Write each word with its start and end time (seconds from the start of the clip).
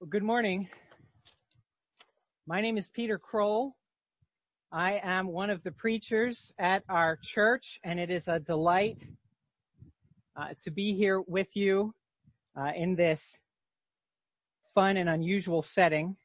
Well, 0.00 0.08
good 0.08 0.22
morning. 0.22 0.66
My 2.46 2.62
name 2.62 2.78
is 2.78 2.88
Peter 2.88 3.18
Kroll. 3.18 3.76
I 4.72 4.98
am 5.02 5.26
one 5.26 5.50
of 5.50 5.62
the 5.62 5.72
preachers 5.72 6.54
at 6.58 6.84
our 6.88 7.18
church, 7.22 7.78
and 7.84 8.00
it 8.00 8.08
is 8.08 8.26
a 8.26 8.40
delight 8.40 9.04
uh, 10.36 10.54
to 10.62 10.70
be 10.70 10.94
here 10.94 11.20
with 11.20 11.54
you 11.54 11.94
uh, 12.58 12.72
in 12.74 12.96
this 12.96 13.40
fun 14.74 14.96
and 14.96 15.10
unusual 15.10 15.60
setting, 15.60 16.16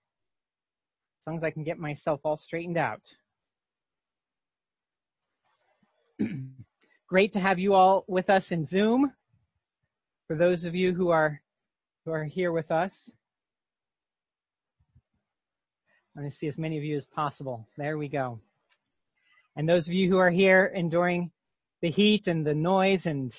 as 1.20 1.28
long 1.28 1.36
as 1.36 1.44
I 1.44 1.52
can 1.52 1.66
get 1.66 1.78
myself 1.78 2.22
all 2.24 2.38
straightened 2.38 2.78
out. 2.78 3.02
Great 7.08 7.34
to 7.34 7.42
have 7.42 7.60
you 7.60 7.74
all 7.74 8.06
with 8.08 8.30
us 8.30 8.54
in 8.54 8.64
Zoom. 8.64 9.12
For 10.28 10.38
those 10.38 10.64
of 10.64 10.76
you 10.76 10.94
who 10.94 11.10
are 11.10 11.42
who 12.06 12.14
are 12.14 12.24
here 12.24 12.54
with 12.54 12.72
us. 12.72 13.12
I 16.16 16.22
want 16.22 16.32
to 16.32 16.38
see 16.38 16.48
as 16.48 16.58
many 16.58 16.78
of 16.78 16.84
you 16.86 16.96
as 16.96 17.06
possible. 17.06 17.68
There 17.78 17.98
we 17.98 18.08
go. 18.08 18.40
And 19.58 19.68
those 19.68 19.88
of 19.88 19.94
you 19.94 20.10
who 20.10 20.18
are 20.18 20.30
here 20.30 20.72
enduring 20.74 21.32
the 21.82 21.90
heat 21.90 22.28
and 22.28 22.48
the 22.48 22.56
noise 22.56 23.06
and 23.06 23.36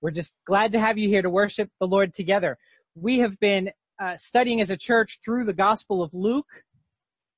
we're 0.00 0.10
just 0.10 0.34
glad 0.44 0.72
to 0.72 0.80
have 0.80 0.98
you 0.98 1.08
here 1.08 1.22
to 1.22 1.30
worship 1.30 1.70
the 1.78 1.86
Lord 1.86 2.14
together. 2.14 2.58
We 2.96 3.20
have 3.20 3.38
been 3.38 3.70
uh, 4.00 4.16
studying 4.16 4.60
as 4.60 4.70
a 4.70 4.76
church 4.76 5.20
through 5.24 5.44
the 5.44 5.52
Gospel 5.52 6.02
of 6.02 6.12
Luke, 6.12 6.48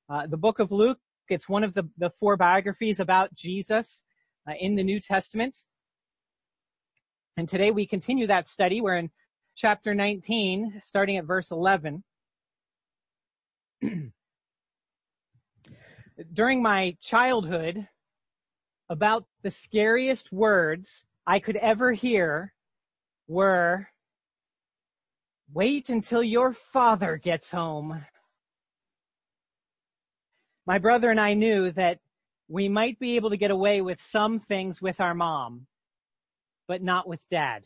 uh, 0.08 0.26
the 0.26 0.38
book 0.38 0.58
of 0.58 0.72
Luke. 0.72 0.98
It's 1.28 1.46
one 1.46 1.62
of 1.62 1.74
the, 1.74 1.86
the 1.98 2.10
four 2.18 2.38
biographies 2.38 3.00
about 3.00 3.34
Jesus 3.34 4.02
uh, 4.48 4.54
in 4.58 4.74
the 4.74 4.82
New 4.82 5.00
Testament. 5.00 5.58
And 7.36 7.46
today 7.46 7.70
we 7.70 7.86
continue 7.86 8.26
that 8.28 8.48
study. 8.48 8.80
We're 8.80 8.96
in 8.96 9.10
chapter 9.54 9.94
19, 9.94 10.80
starting 10.82 11.18
at 11.18 11.26
verse 11.26 11.50
11. 11.50 12.02
During 16.32 16.62
my 16.62 16.96
childhood, 17.00 17.88
about 18.88 19.24
the 19.42 19.50
scariest 19.50 20.32
words 20.32 21.04
I 21.26 21.38
could 21.38 21.56
ever 21.56 21.92
hear 21.92 22.52
were, 23.26 23.88
wait 25.52 25.88
until 25.88 26.22
your 26.22 26.52
father 26.52 27.16
gets 27.16 27.50
home. 27.50 28.04
My 30.66 30.78
brother 30.78 31.10
and 31.10 31.20
I 31.20 31.34
knew 31.34 31.72
that 31.72 31.98
we 32.48 32.68
might 32.68 32.98
be 32.98 33.16
able 33.16 33.30
to 33.30 33.36
get 33.36 33.50
away 33.50 33.80
with 33.80 34.00
some 34.00 34.38
things 34.40 34.80
with 34.82 35.00
our 35.00 35.14
mom, 35.14 35.66
but 36.68 36.82
not 36.82 37.08
with 37.08 37.26
dad. 37.30 37.64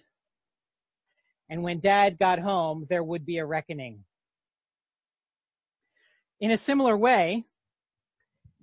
And 1.50 1.62
when 1.62 1.80
dad 1.80 2.18
got 2.18 2.38
home, 2.38 2.86
there 2.88 3.02
would 3.02 3.24
be 3.26 3.38
a 3.38 3.46
reckoning. 3.46 4.04
In 6.40 6.50
a 6.50 6.56
similar 6.56 6.96
way, 6.96 7.44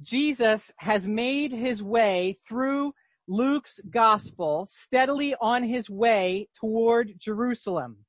Jesus 0.02 0.72
has 0.78 1.06
made 1.06 1.52
his 1.52 1.84
way 1.84 2.38
through 2.48 2.94
Luke's 3.28 3.80
gospel 3.90 4.68
steadily 4.70 5.36
on 5.42 5.64
his 5.64 5.90
way 5.90 6.48
toward 6.58 7.20
Jerusalem, 7.20 8.06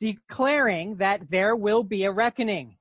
declaring 0.00 0.96
that 0.96 1.30
there 1.30 1.54
will 1.54 1.82
be 1.82 2.04
a 2.04 2.12
reckoning. 2.12 2.76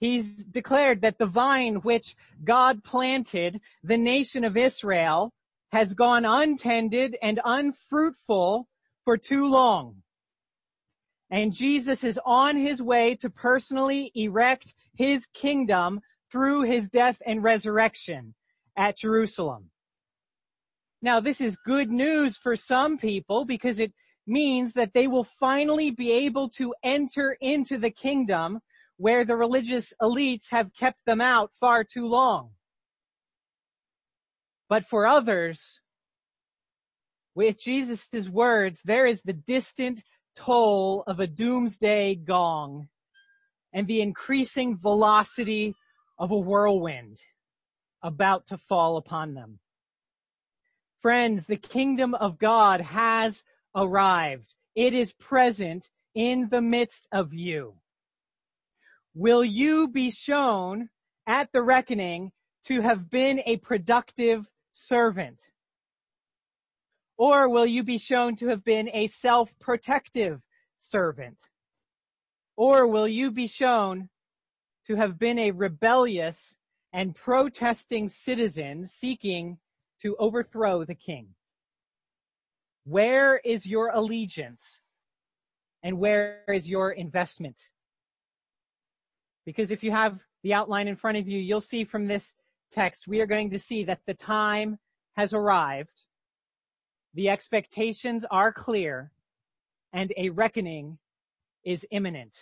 He's 0.00 0.44
declared 0.46 1.02
that 1.02 1.18
the 1.18 1.26
vine 1.26 1.76
which 1.76 2.16
God 2.42 2.82
planted, 2.82 3.60
the 3.84 3.98
nation 3.98 4.44
of 4.44 4.56
Israel, 4.56 5.32
has 5.72 5.94
gone 5.94 6.24
untended 6.24 7.16
and 7.22 7.40
unfruitful 7.44 8.66
for 9.04 9.16
too 9.16 9.46
long. 9.46 10.02
And 11.30 11.52
Jesus 11.52 12.02
is 12.02 12.18
on 12.26 12.56
his 12.56 12.82
way 12.82 13.14
to 13.16 13.30
personally 13.30 14.10
erect 14.14 14.74
his 14.96 15.26
kingdom 15.32 16.00
through 16.30 16.62
his 16.62 16.88
death 16.88 17.22
and 17.24 17.42
resurrection 17.42 18.34
at 18.76 18.98
Jerusalem. 18.98 19.70
Now 21.02 21.20
this 21.20 21.40
is 21.40 21.56
good 21.56 21.90
news 21.90 22.36
for 22.36 22.56
some 22.56 22.98
people 22.98 23.44
because 23.44 23.78
it 23.78 23.92
means 24.26 24.74
that 24.74 24.92
they 24.92 25.06
will 25.06 25.24
finally 25.24 25.90
be 25.90 26.12
able 26.12 26.48
to 26.48 26.74
enter 26.82 27.36
into 27.40 27.78
the 27.78 27.90
kingdom 27.90 28.60
where 28.96 29.24
the 29.24 29.36
religious 29.36 29.92
elites 30.02 30.50
have 30.50 30.74
kept 30.74 30.98
them 31.06 31.20
out 31.20 31.50
far 31.58 31.84
too 31.84 32.06
long. 32.06 32.50
But 34.68 34.84
for 34.84 35.06
others, 35.06 35.80
with 37.34 37.58
Jesus' 37.58 38.28
words, 38.28 38.82
there 38.84 39.06
is 39.06 39.22
the 39.22 39.32
distant 39.32 40.02
toll 40.34 41.04
of 41.06 41.20
a 41.20 41.26
doomsday 41.26 42.14
gong 42.14 42.88
and 43.72 43.86
the 43.86 44.00
increasing 44.00 44.76
velocity 44.76 45.74
of 46.18 46.30
a 46.30 46.38
whirlwind 46.38 47.20
about 48.02 48.46
to 48.46 48.58
fall 48.58 48.96
upon 48.96 49.34
them. 49.34 49.58
Friends, 51.00 51.46
the 51.46 51.56
kingdom 51.56 52.14
of 52.14 52.38
God 52.38 52.80
has 52.80 53.42
arrived. 53.74 54.54
It 54.74 54.92
is 54.92 55.12
present 55.12 55.88
in 56.14 56.48
the 56.50 56.60
midst 56.60 57.08
of 57.12 57.32
you. 57.32 57.74
Will 59.14 59.44
you 59.44 59.88
be 59.88 60.10
shown 60.10 60.88
at 61.26 61.50
the 61.52 61.62
reckoning 61.62 62.32
to 62.66 62.80
have 62.80 63.10
been 63.10 63.40
a 63.46 63.56
productive 63.58 64.46
servant? 64.72 65.42
Or 67.20 67.50
will 67.50 67.66
you 67.66 67.82
be 67.84 67.98
shown 67.98 68.34
to 68.36 68.48
have 68.48 68.64
been 68.64 68.88
a 68.94 69.06
self-protective 69.06 70.40
servant? 70.78 71.36
Or 72.56 72.86
will 72.86 73.06
you 73.06 73.30
be 73.30 73.46
shown 73.46 74.08
to 74.86 74.96
have 74.96 75.18
been 75.18 75.38
a 75.38 75.50
rebellious 75.50 76.56
and 76.92 77.14
protesting 77.14 78.08
citizen 78.08 78.86
seeking 78.86 79.58
to 80.02 80.16
overthrow 80.18 80.84
the 80.84 80.94
king. 80.94 81.28
Where 82.84 83.40
is 83.44 83.66
your 83.66 83.90
allegiance? 83.90 84.80
And 85.82 85.98
where 85.98 86.42
is 86.48 86.68
your 86.68 86.92
investment? 86.92 87.58
Because 89.46 89.70
if 89.70 89.82
you 89.82 89.90
have 89.90 90.18
the 90.42 90.54
outline 90.54 90.88
in 90.88 90.96
front 90.96 91.18
of 91.18 91.28
you, 91.28 91.38
you'll 91.38 91.60
see 91.60 91.84
from 91.84 92.06
this 92.06 92.32
text, 92.72 93.06
we 93.06 93.20
are 93.20 93.26
going 93.26 93.50
to 93.50 93.58
see 93.58 93.84
that 93.84 94.00
the 94.06 94.14
time 94.14 94.78
has 95.16 95.32
arrived. 95.32 96.04
The 97.14 97.28
expectations 97.28 98.24
are 98.30 98.52
clear 98.52 99.10
and 99.92 100.12
a 100.16 100.30
reckoning 100.30 100.98
is 101.64 101.86
imminent. 101.90 102.34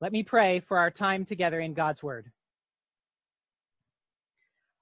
Let 0.00 0.12
me 0.12 0.22
pray 0.22 0.60
for 0.60 0.78
our 0.78 0.90
time 0.90 1.24
together 1.24 1.60
in 1.60 1.74
God's 1.74 2.02
Word. 2.02 2.30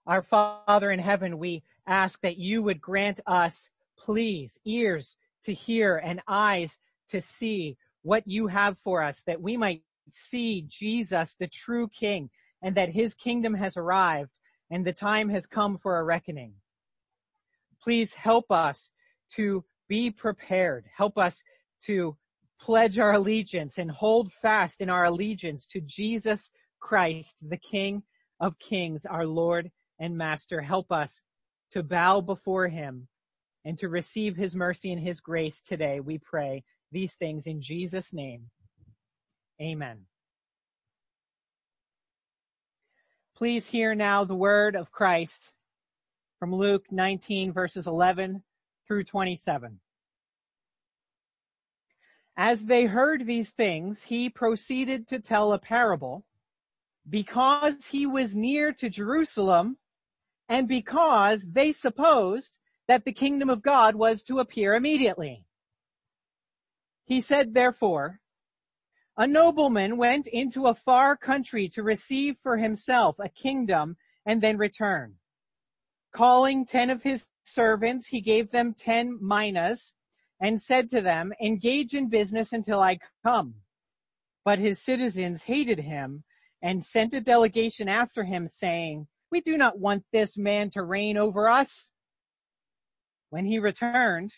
Our 0.06 0.22
Father 0.22 0.90
in 0.90 0.98
heaven, 0.98 1.38
we 1.38 1.62
ask 1.86 2.20
that 2.22 2.38
you 2.38 2.62
would 2.62 2.80
grant 2.80 3.20
us, 3.26 3.70
please, 3.96 4.58
ears 4.64 5.16
to 5.44 5.54
hear 5.54 5.98
and 5.98 6.22
eyes 6.26 6.78
to 7.08 7.20
see 7.20 7.76
what 8.02 8.26
you 8.26 8.46
have 8.46 8.76
for 8.82 9.02
us, 9.02 9.22
that 9.26 9.40
we 9.40 9.56
might 9.56 9.82
see 10.10 10.62
Jesus, 10.68 11.36
the 11.38 11.46
true 11.46 11.86
King, 11.88 12.30
and 12.62 12.74
that 12.76 12.88
his 12.88 13.14
kingdom 13.14 13.54
has 13.54 13.76
arrived 13.76 14.38
and 14.70 14.84
the 14.84 14.92
time 14.92 15.28
has 15.28 15.46
come 15.46 15.78
for 15.78 15.98
a 15.98 16.04
reckoning. 16.04 16.54
Please 17.82 18.12
help 18.12 18.50
us 18.50 18.90
to 19.32 19.64
be 19.88 20.10
prepared. 20.10 20.86
Help 20.94 21.18
us 21.18 21.42
to 21.84 22.16
pledge 22.60 22.98
our 22.98 23.12
allegiance 23.12 23.78
and 23.78 23.90
hold 23.90 24.32
fast 24.32 24.80
in 24.80 24.90
our 24.90 25.06
allegiance 25.06 25.66
to 25.66 25.80
Jesus 25.80 26.50
Christ, 26.80 27.36
the 27.48 27.56
King 27.56 28.02
of 28.40 28.58
Kings, 28.58 29.06
our 29.06 29.26
Lord 29.26 29.70
and 29.98 30.16
Master. 30.16 30.60
Help 30.60 30.92
us 30.92 31.24
to 31.72 31.82
bow 31.82 32.20
before 32.20 32.68
him 32.68 33.08
and 33.64 33.78
to 33.78 33.88
receive 33.88 34.36
his 34.36 34.54
mercy 34.54 34.92
and 34.92 35.00
his 35.00 35.20
grace 35.20 35.60
today. 35.60 36.00
We 36.00 36.18
pray 36.18 36.64
these 36.92 37.14
things 37.14 37.46
in 37.46 37.60
Jesus' 37.60 38.12
name. 38.12 38.50
Amen. 39.60 40.00
Please 43.36 43.66
hear 43.66 43.94
now 43.94 44.24
the 44.24 44.34
word 44.34 44.76
of 44.76 44.90
Christ 44.90 45.52
from 46.40 46.54
Luke 46.54 46.86
19 46.90 47.52
verses 47.52 47.86
11 47.86 48.42
through 48.88 49.04
27. 49.04 49.78
As 52.36 52.64
they 52.64 52.86
heard 52.86 53.26
these 53.26 53.50
things, 53.50 54.02
he 54.02 54.30
proceeded 54.30 55.06
to 55.08 55.20
tell 55.20 55.52
a 55.52 55.58
parable 55.58 56.24
because 57.08 57.84
he 57.84 58.06
was 58.06 58.34
near 58.34 58.72
to 58.72 58.88
Jerusalem 58.88 59.76
and 60.48 60.66
because 60.66 61.44
they 61.46 61.72
supposed 61.72 62.56
that 62.88 63.04
the 63.04 63.12
kingdom 63.12 63.50
of 63.50 63.62
God 63.62 63.94
was 63.94 64.22
to 64.22 64.38
appear 64.38 64.74
immediately. 64.74 65.44
He 67.04 67.20
said 67.20 67.52
therefore, 67.52 68.18
a 69.18 69.26
nobleman 69.26 69.98
went 69.98 70.26
into 70.26 70.68
a 70.68 70.74
far 70.74 71.18
country 71.18 71.68
to 71.74 71.82
receive 71.82 72.36
for 72.42 72.56
himself 72.56 73.16
a 73.18 73.28
kingdom 73.28 73.98
and 74.24 74.40
then 74.40 74.56
return. 74.56 75.16
Calling 76.12 76.66
ten 76.66 76.90
of 76.90 77.02
his 77.02 77.26
servants, 77.44 78.06
he 78.06 78.20
gave 78.20 78.50
them 78.50 78.74
ten 78.74 79.18
minas 79.20 79.92
and 80.40 80.60
said 80.60 80.90
to 80.90 81.00
them, 81.00 81.32
engage 81.40 81.94
in 81.94 82.08
business 82.08 82.52
until 82.52 82.80
I 82.80 82.98
come. 83.24 83.54
But 84.44 84.58
his 84.58 84.80
citizens 84.80 85.42
hated 85.42 85.78
him 85.78 86.24
and 86.62 86.84
sent 86.84 87.14
a 87.14 87.20
delegation 87.20 87.88
after 87.88 88.24
him 88.24 88.48
saying, 88.48 89.06
we 89.30 89.40
do 89.40 89.56
not 89.56 89.78
want 89.78 90.04
this 90.12 90.36
man 90.36 90.70
to 90.70 90.82
reign 90.82 91.16
over 91.16 91.48
us. 91.48 91.92
When 93.30 93.44
he 93.44 93.58
returned, 93.58 94.34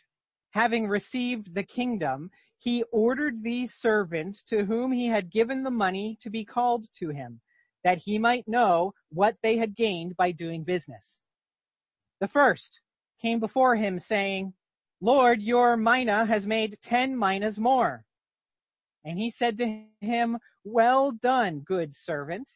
having 0.51 0.87
received 0.87 1.55
the 1.55 1.63
kingdom, 1.63 2.31
he 2.59 2.85
ordered 2.93 3.43
these 3.43 3.75
servants 3.75 4.43
to 4.45 4.65
whom 4.65 4.93
he 4.93 5.07
had 5.07 5.31
given 5.31 5.63
the 5.63 5.71
money 5.71 6.19
to 6.21 6.31
be 6.31 6.45
called 6.45 6.87
to 6.99 7.09
him, 7.09 7.41
that 7.85 7.99
he 7.99 8.19
might 8.19 8.47
know 8.47 8.93
what 9.09 9.37
they 9.43 9.57
had 9.57 9.75
gained 9.75 10.17
by 10.17 10.31
doing 10.31 10.63
business. 10.63 11.22
The 12.23 12.29
first 12.29 12.81
came 13.21 13.41
before 13.41 13.75
him 13.75 13.99
saying, 13.99 14.55
Lord, 15.01 15.43
your 15.43 15.77
mina 15.77 16.25
has 16.25 16.47
made 16.47 16.79
ten 16.81 17.19
minas 17.19 17.59
more. 17.59 18.05
And 19.05 19.19
he 19.19 19.33
said 19.33 19.59
to 19.59 19.83
him, 20.01 20.39
well 20.63 21.11
done, 21.11 21.65
good 21.67 21.97
servant, 21.97 22.49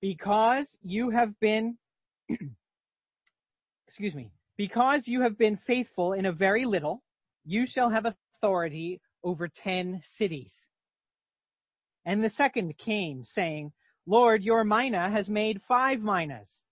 because 0.00 0.78
you 0.80 1.10
have 1.10 1.36
been, 1.40 1.76
excuse 3.88 4.14
me, 4.14 4.30
because 4.56 5.08
you 5.08 5.22
have 5.22 5.36
been 5.36 5.56
faithful 5.56 6.12
in 6.12 6.26
a 6.26 6.32
very 6.32 6.64
little, 6.64 7.02
you 7.44 7.66
shall 7.66 7.90
have 7.90 8.06
authority 8.06 9.00
over 9.24 9.48
ten 9.48 10.00
cities. 10.04 10.68
And 12.04 12.22
the 12.22 12.30
second 12.30 12.78
came 12.78 13.24
saying, 13.24 13.72
Lord, 14.06 14.44
your 14.44 14.62
mina 14.62 15.10
has 15.10 15.28
made 15.28 15.62
five 15.62 16.00
minas. 16.00 16.62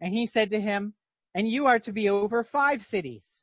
And 0.00 0.14
he 0.14 0.28
said 0.28 0.52
to 0.52 0.60
him, 0.60 0.94
and 1.34 1.48
you 1.48 1.66
are 1.66 1.78
to 1.80 1.92
be 1.92 2.08
over 2.08 2.44
five 2.44 2.84
cities. 2.84 3.40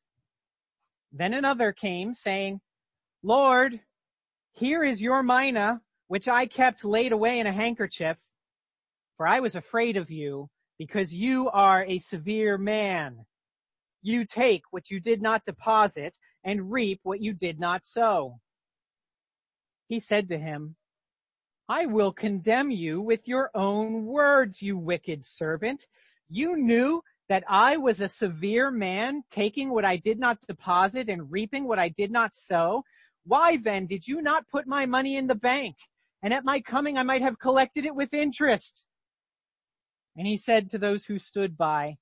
Then 1.12 1.34
another 1.34 1.74
came 1.74 2.14
saying, 2.14 2.62
Lord, 3.24 3.80
here 4.54 4.84
is 4.84 5.02
your 5.02 5.24
mina, 5.24 5.82
which 6.08 6.28
I 6.28 6.46
kept 6.46 6.86
laid 6.86 7.12
away 7.12 7.40
in 7.40 7.48
a 7.48 7.52
handkerchief, 7.52 8.18
for 9.18 9.28
I 9.28 9.40
was 9.40 9.56
afraid 9.56 9.98
of 9.98 10.10
you, 10.10 10.50
because 10.78 11.14
you 11.14 11.50
are 11.50 11.86
a 11.86 12.00
severe 12.00 12.58
man. 12.58 13.26
You 14.02 14.26
take 14.26 14.64
what 14.72 14.90
you 14.90 15.00
did 15.00 15.22
not 15.22 15.46
deposit 15.46 16.16
and 16.44 16.72
reap 16.72 17.02
what 17.04 17.22
you 17.22 17.34
did 17.34 17.60
not 17.60 17.86
sow. 17.86 18.40
He 19.88 20.00
said 20.00 20.30
to 20.30 20.40
him, 20.40 20.76
I 21.70 21.86
will 21.86 22.12
condemn 22.12 22.72
you 22.72 23.02
with 23.02 23.28
your 23.28 23.52
own 23.54 24.06
words, 24.06 24.62
you 24.62 24.78
wicked 24.78 25.24
servant. 25.24 25.86
You 26.30 26.58
knew 26.58 27.04
that 27.32 27.46
I 27.48 27.78
was 27.78 28.02
a 28.02 28.10
severe 28.10 28.72
man, 28.72 29.24
taking 29.32 29.70
what 29.70 29.86
I 29.86 29.96
did 29.96 30.20
not 30.20 30.46
deposit 30.50 31.08
and 31.08 31.32
reaping 31.32 31.66
what 31.66 31.80
I 31.80 31.88
did 31.88 32.12
not 32.12 32.36
sow. 32.36 32.84
Why 33.24 33.56
then 33.56 33.88
did 33.88 34.06
you 34.06 34.22
not 34.22 34.50
put 34.50 34.68
my 34.68 34.86
money 34.86 35.16
in 35.16 35.28
the 35.28 35.36
bank? 35.36 35.78
And 36.22 36.34
at 36.34 36.44
my 36.44 36.60
coming 36.60 36.98
I 36.98 37.04
might 37.04 37.22
have 37.22 37.40
collected 37.40 37.86
it 37.86 37.96
with 37.96 38.14
interest. 38.14 38.84
And 40.18 40.28
he 40.28 40.36
said 40.36 40.70
to 40.72 40.78
those 40.78 41.06
who 41.06 41.20
stood 41.20 41.58
by, 41.58 41.96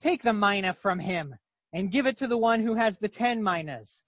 take 0.00 0.24
the 0.24 0.32
mina 0.32 0.74
from 0.74 0.98
him 0.98 1.36
and 1.72 1.92
give 1.92 2.06
it 2.06 2.16
to 2.16 2.26
the 2.26 2.36
one 2.36 2.60
who 2.60 2.74
has 2.74 2.98
the 2.98 3.06
ten 3.06 3.44
minas. 3.44 4.02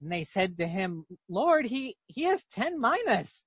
And 0.00 0.12
they 0.12 0.22
said 0.22 0.56
to 0.58 0.68
him, 0.68 1.04
Lord, 1.28 1.66
he, 1.66 1.96
he 2.06 2.26
has 2.26 2.44
ten 2.44 2.80
minas. 2.80 3.44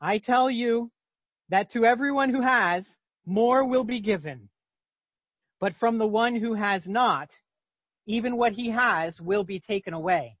I 0.00 0.16
tell 0.16 0.50
you 0.50 0.92
that 1.50 1.68
to 1.72 1.84
everyone 1.84 2.30
who 2.30 2.40
has, 2.40 2.96
more 3.26 3.66
will 3.66 3.84
be 3.84 4.00
given. 4.00 4.48
But 5.62 5.76
from 5.76 5.96
the 5.98 6.08
one 6.08 6.34
who 6.34 6.54
has 6.54 6.88
not, 6.88 7.30
even 8.04 8.36
what 8.36 8.54
he 8.54 8.70
has 8.70 9.20
will 9.20 9.44
be 9.44 9.60
taken 9.60 9.94
away. 9.94 10.36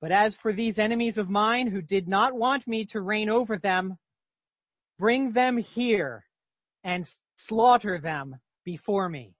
But 0.00 0.10
as 0.10 0.34
for 0.34 0.50
these 0.50 0.78
enemies 0.78 1.18
of 1.18 1.28
mine 1.28 1.66
who 1.66 1.82
did 1.82 2.08
not 2.08 2.32
want 2.32 2.66
me 2.66 2.86
to 2.86 3.02
reign 3.02 3.28
over 3.28 3.58
them, 3.58 3.98
bring 4.98 5.32
them 5.32 5.58
here 5.58 6.24
and 6.82 7.06
slaughter 7.36 7.98
them 7.98 8.36
before 8.64 9.10
me. 9.10 9.34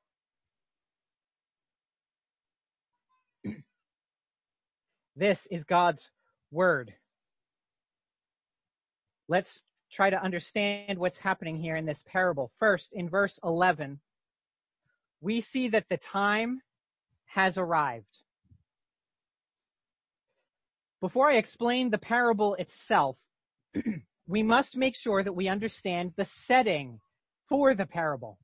This 5.16 5.46
is 5.50 5.64
God's 5.64 6.10
word. 6.50 6.92
Let's 9.28 9.62
try 9.90 10.10
to 10.10 10.22
understand 10.22 10.98
what's 10.98 11.16
happening 11.16 11.56
here 11.56 11.76
in 11.76 11.86
this 11.86 12.04
parable. 12.06 12.52
First, 12.58 12.92
in 12.92 13.08
verse 13.08 13.40
11, 13.42 13.98
we 15.22 15.40
see 15.40 15.68
that 15.68 15.88
the 15.88 15.96
time 15.96 16.60
has 17.26 17.56
arrived. 17.56 18.18
Before 21.00 21.30
I 21.30 21.36
explain 21.36 21.90
the 21.90 21.98
parable 21.98 22.54
itself, 22.56 23.16
we 24.26 24.42
must 24.42 24.76
make 24.76 24.96
sure 24.96 25.22
that 25.22 25.32
we 25.32 25.48
understand 25.48 26.12
the 26.16 26.24
setting 26.24 27.00
for 27.48 27.74
the 27.74 27.86
parable. 27.86 28.38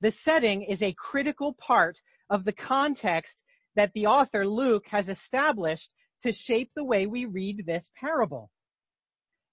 The 0.00 0.10
setting 0.10 0.62
is 0.62 0.82
a 0.82 0.94
critical 0.94 1.54
part 1.54 1.96
of 2.28 2.44
the 2.44 2.52
context 2.52 3.42
that 3.74 3.92
the 3.94 4.06
author 4.06 4.46
Luke 4.46 4.84
has 4.88 5.08
established 5.08 5.90
to 6.22 6.32
shape 6.32 6.70
the 6.76 6.84
way 6.84 7.06
we 7.06 7.24
read 7.24 7.64
this 7.66 7.90
parable. 7.98 8.50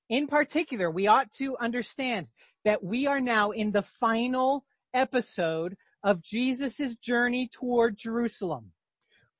In 0.09 0.27
particular, 0.27 0.91
we 0.91 1.07
ought 1.07 1.31
to 1.33 1.55
understand 1.57 2.27
that 2.65 2.83
we 2.83 3.07
are 3.07 3.21
now 3.21 3.51
in 3.51 3.71
the 3.71 3.83
final 3.83 4.65
episode 4.93 5.75
of 6.03 6.21
Jesus' 6.21 6.95
journey 6.97 7.49
toward 7.53 7.97
Jerusalem. 7.97 8.71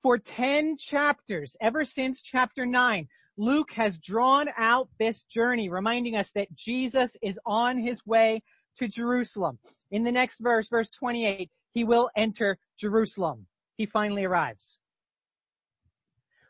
For 0.01 0.17
10 0.17 0.77
chapters, 0.77 1.55
ever 1.61 1.83
since 1.83 2.21
chapter 2.21 2.65
9, 2.65 3.07
Luke 3.37 3.71
has 3.71 3.97
drawn 3.97 4.49
out 4.57 4.89
this 4.99 5.23
journey, 5.23 5.69
reminding 5.69 6.15
us 6.15 6.31
that 6.35 6.53
Jesus 6.55 7.15
is 7.21 7.39
on 7.45 7.77
his 7.77 8.05
way 8.05 8.41
to 8.77 8.87
Jerusalem. 8.87 9.59
In 9.91 10.03
the 10.03 10.11
next 10.11 10.39
verse, 10.39 10.69
verse 10.69 10.89
28, 10.89 11.49
he 11.71 11.83
will 11.83 12.09
enter 12.15 12.57
Jerusalem 12.77 13.45
he 13.79 13.85
finally 13.85 14.25
arrives. 14.25 14.77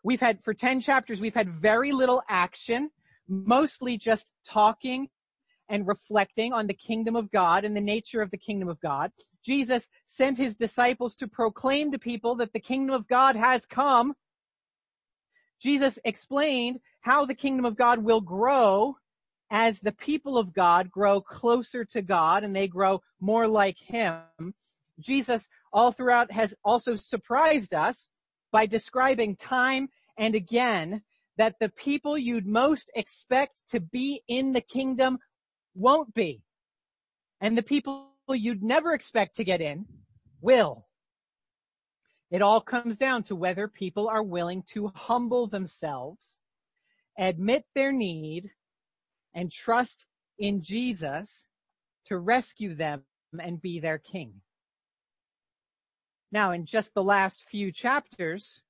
We've 0.03 0.19
had, 0.19 0.43
for 0.43 0.53
10 0.53 0.81
chapters, 0.81 1.21
we've 1.21 1.35
had 1.35 1.61
very 1.61 1.91
little 1.91 2.23
action, 2.27 2.89
mostly 3.27 3.99
just 3.99 4.31
talking 4.47 5.09
and 5.69 5.87
reflecting 5.87 6.51
on 6.53 6.65
the 6.65 6.73
kingdom 6.73 7.15
of 7.15 7.29
God 7.31 7.65
and 7.65 7.75
the 7.75 7.81
nature 7.81 8.23
of 8.23 8.31
the 8.31 8.37
kingdom 8.37 8.67
of 8.67 8.81
God. 8.81 9.11
Jesus 9.43 9.89
sent 10.05 10.37
his 10.37 10.55
disciples 10.55 11.15
to 11.15 11.27
proclaim 11.27 11.91
to 11.91 11.99
people 11.99 12.35
that 12.35 12.53
the 12.53 12.59
kingdom 12.59 12.95
of 12.95 13.07
God 13.07 13.35
has 13.35 13.65
come. 13.65 14.13
Jesus 15.61 15.99
explained 16.05 16.79
how 17.01 17.25
the 17.25 17.35
kingdom 17.35 17.65
of 17.65 17.75
God 17.75 17.99
will 17.99 18.21
grow 18.21 18.97
as 19.51 19.79
the 19.79 19.91
people 19.91 20.37
of 20.37 20.53
God 20.53 20.91
grow 20.91 21.21
closer 21.21 21.83
to 21.85 22.01
God 22.01 22.43
and 22.43 22.55
they 22.55 22.67
grow 22.67 23.01
more 23.19 23.47
like 23.47 23.77
him. 23.77 24.21
Jesus 24.99 25.47
all 25.73 25.91
throughout 25.91 26.31
has 26.31 26.53
also 26.63 26.95
surprised 26.95 27.73
us 27.73 28.09
by 28.51 28.65
describing 28.65 29.35
time 29.35 29.89
and 30.17 30.35
again 30.35 31.01
that 31.37 31.55
the 31.59 31.69
people 31.69 32.17
you'd 32.17 32.45
most 32.45 32.91
expect 32.95 33.55
to 33.69 33.79
be 33.79 34.21
in 34.27 34.51
the 34.51 34.61
kingdom 34.61 35.17
won't 35.73 36.13
be. 36.13 36.41
And 37.39 37.57
the 37.57 37.63
people 37.63 38.08
you'd 38.35 38.63
never 38.63 38.93
expect 38.93 39.35
to 39.35 39.43
get 39.43 39.61
in 39.61 39.85
will. 40.41 40.87
It 42.31 42.41
all 42.41 42.61
comes 42.61 42.97
down 42.97 43.23
to 43.23 43.35
whether 43.35 43.67
people 43.67 44.07
are 44.07 44.23
willing 44.23 44.63
to 44.73 44.91
humble 44.95 45.47
themselves, 45.47 46.37
admit 47.17 47.65
their 47.73 47.91
need, 47.91 48.51
and 49.33 49.51
trust 49.51 50.05
in 50.37 50.61
Jesus 50.61 51.47
to 52.05 52.17
rescue 52.17 52.75
them 52.75 53.03
and 53.39 53.61
be 53.61 53.79
their 53.79 53.97
king. 53.97 54.33
Now, 56.31 56.51
in 56.51 56.65
just 56.65 56.93
the 56.93 57.03
last 57.03 57.45
few 57.49 57.71
chapters, 57.71 58.61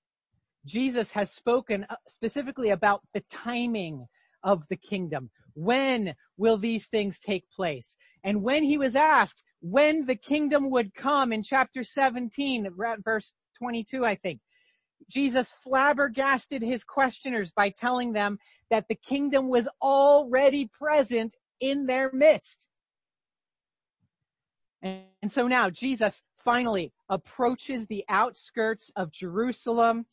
Jesus 0.66 1.12
has 1.12 1.32
spoken 1.32 1.86
uh, 1.90 1.96
specifically 2.08 2.70
about 2.70 3.02
the 3.14 3.24
timing 3.32 4.06
of 4.44 4.64
the 4.70 4.78
kingdom. 4.78 5.30
When 5.54 6.16
will 6.38 6.58
these 6.58 6.88
things 6.88 7.20
take 7.20 7.50
place? 7.50 7.96
And 8.24 8.42
when 8.42 8.64
he 8.64 8.78
was 8.78 8.96
asked 8.96 9.44
when 9.62 10.06
the 10.06 10.16
kingdom 10.16 10.70
would 10.70 10.94
come 10.94 11.34
in 11.34 11.44
chapter 11.44 11.84
17, 11.84 12.68
verse 13.04 13.34
22, 13.58 14.06
I 14.06 14.16
think, 14.16 14.40
Jesus 15.10 15.52
flabbergasted 15.64 16.62
his 16.62 16.84
questioners 16.84 17.52
by 17.52 17.70
telling 17.70 18.14
them 18.14 18.38
that 18.70 18.88
the 18.88 18.96
kingdom 18.96 19.50
was 19.50 19.68
already 19.82 20.70
present 20.78 21.34
in 21.60 21.86
their 21.86 22.12
midst. 22.14 22.68
And, 24.82 25.04
so 25.28 25.48
now 25.48 25.70
Jesus 25.70 26.22
finally 26.44 26.94
approaches 27.10 27.86
the 27.88 28.06
outskirts 28.08 28.92
of 28.96 29.12
Jerusalem. 29.12 30.06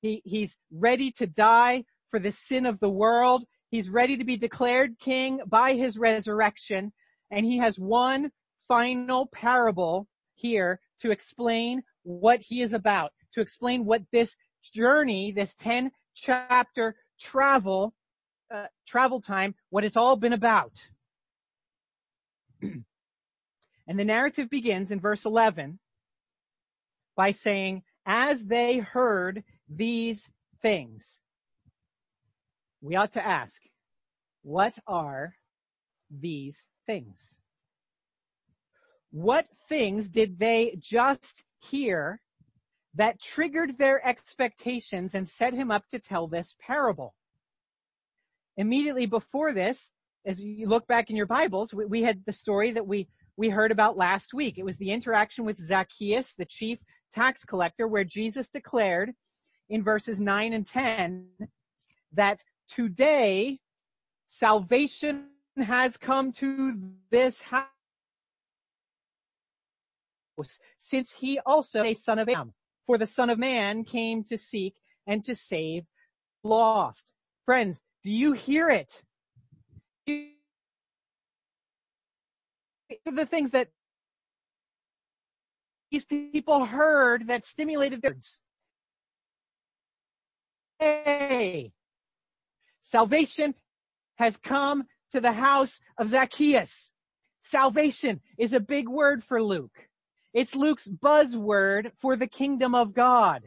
He, 0.00 0.22
he's 0.24 0.56
ready 0.70 1.10
to 1.12 1.26
die 1.26 1.84
for 2.10 2.20
the 2.20 2.30
sin 2.30 2.66
of 2.66 2.78
the 2.80 2.90
world. 2.90 3.44
He's 3.70 3.90
ready 3.90 4.16
to 4.16 4.24
be 4.24 4.36
declared 4.36 4.98
king 5.00 5.40
by 5.46 5.72
his 5.72 5.98
resurrection. 5.98 6.92
And 7.30 7.44
he 7.44 7.58
has 7.58 7.78
one 7.78 8.30
final 8.68 9.26
parable 9.26 10.06
here 10.34 10.80
to 11.00 11.10
explain 11.10 11.82
what 12.02 12.40
he 12.40 12.62
is 12.62 12.72
about. 12.72 13.12
to 13.30 13.42
explain 13.42 13.84
what 13.84 14.00
this 14.10 14.36
journey, 14.62 15.32
this 15.32 15.54
10 15.56 15.90
chapter 16.14 16.96
travel, 17.20 17.94
uh, 18.50 18.66
travel 18.86 19.20
time, 19.20 19.54
what 19.68 19.84
it's 19.84 19.98
all 19.98 20.16
been 20.16 20.32
about. 20.32 20.72
and 22.62 22.84
the 23.86 24.04
narrative 24.04 24.48
begins 24.48 24.90
in 24.90 24.98
verse 24.98 25.26
11 25.26 25.78
by 27.16 27.32
saying, 27.32 27.82
as 28.06 28.44
they 28.44 28.78
heard 28.78 29.44
these 29.68 30.30
things, 30.62 31.18
we 32.80 32.96
ought 32.96 33.12
to 33.12 33.26
ask, 33.26 33.60
what 34.42 34.78
are 34.86 35.34
these 36.10 36.66
things? 36.86 37.37
What 39.10 39.46
things 39.68 40.08
did 40.08 40.38
they 40.38 40.76
just 40.78 41.44
hear 41.60 42.20
that 42.94 43.20
triggered 43.20 43.78
their 43.78 44.06
expectations 44.06 45.14
and 45.14 45.28
set 45.28 45.54
him 45.54 45.70
up 45.70 45.88
to 45.88 45.98
tell 45.98 46.26
this 46.26 46.54
parable? 46.60 47.14
Immediately 48.56 49.06
before 49.06 49.52
this, 49.52 49.90
as 50.26 50.40
you 50.40 50.68
look 50.68 50.86
back 50.86 51.10
in 51.10 51.16
your 51.16 51.26
Bibles, 51.26 51.72
we, 51.72 51.86
we 51.86 52.02
had 52.02 52.22
the 52.26 52.32
story 52.32 52.72
that 52.72 52.86
we, 52.86 53.08
we 53.36 53.48
heard 53.48 53.72
about 53.72 53.96
last 53.96 54.34
week. 54.34 54.58
It 54.58 54.64
was 54.64 54.76
the 54.76 54.90
interaction 54.90 55.44
with 55.44 55.58
Zacchaeus, 55.58 56.34
the 56.34 56.44
chief 56.44 56.78
tax 57.12 57.44
collector, 57.44 57.88
where 57.88 58.04
Jesus 58.04 58.48
declared 58.48 59.12
in 59.70 59.82
verses 59.82 60.18
9 60.18 60.52
and 60.52 60.66
10 60.66 61.28
that 62.12 62.42
today 62.68 63.58
salvation 64.26 65.28
has 65.56 65.96
come 65.96 66.32
to 66.32 66.74
this 67.10 67.40
house 67.40 67.68
since 70.78 71.12
he 71.12 71.38
also 71.44 71.82
a 71.82 71.94
son 71.94 72.18
of 72.18 72.28
Abraham. 72.28 72.54
For 72.86 72.98
the 72.98 73.06
son 73.06 73.28
of 73.28 73.38
man 73.38 73.84
came 73.84 74.24
to 74.24 74.38
seek 74.38 74.74
and 75.06 75.22
to 75.24 75.34
save 75.34 75.84
lost. 76.42 77.10
Friends, 77.44 77.80
do 78.02 78.12
you 78.12 78.32
hear 78.32 78.68
it? 78.68 79.02
The 80.06 80.32
things 83.26 83.50
that 83.50 83.68
these 85.90 86.04
people 86.04 86.64
heard 86.64 87.28
that 87.28 87.44
stimulated 87.44 88.02
their 88.02 88.16
Hey, 90.78 91.72
salvation 92.80 93.54
has 94.16 94.36
come 94.36 94.84
to 95.10 95.20
the 95.20 95.32
house 95.32 95.80
of 95.98 96.08
Zacchaeus. 96.08 96.90
Salvation 97.42 98.20
is 98.38 98.52
a 98.52 98.60
big 98.60 98.88
word 98.88 99.24
for 99.24 99.42
Luke. 99.42 99.87
It's 100.34 100.54
Luke's 100.54 100.88
buzzword 100.88 101.90
for 102.00 102.16
the 102.16 102.26
kingdom 102.26 102.74
of 102.74 102.92
God. 102.92 103.42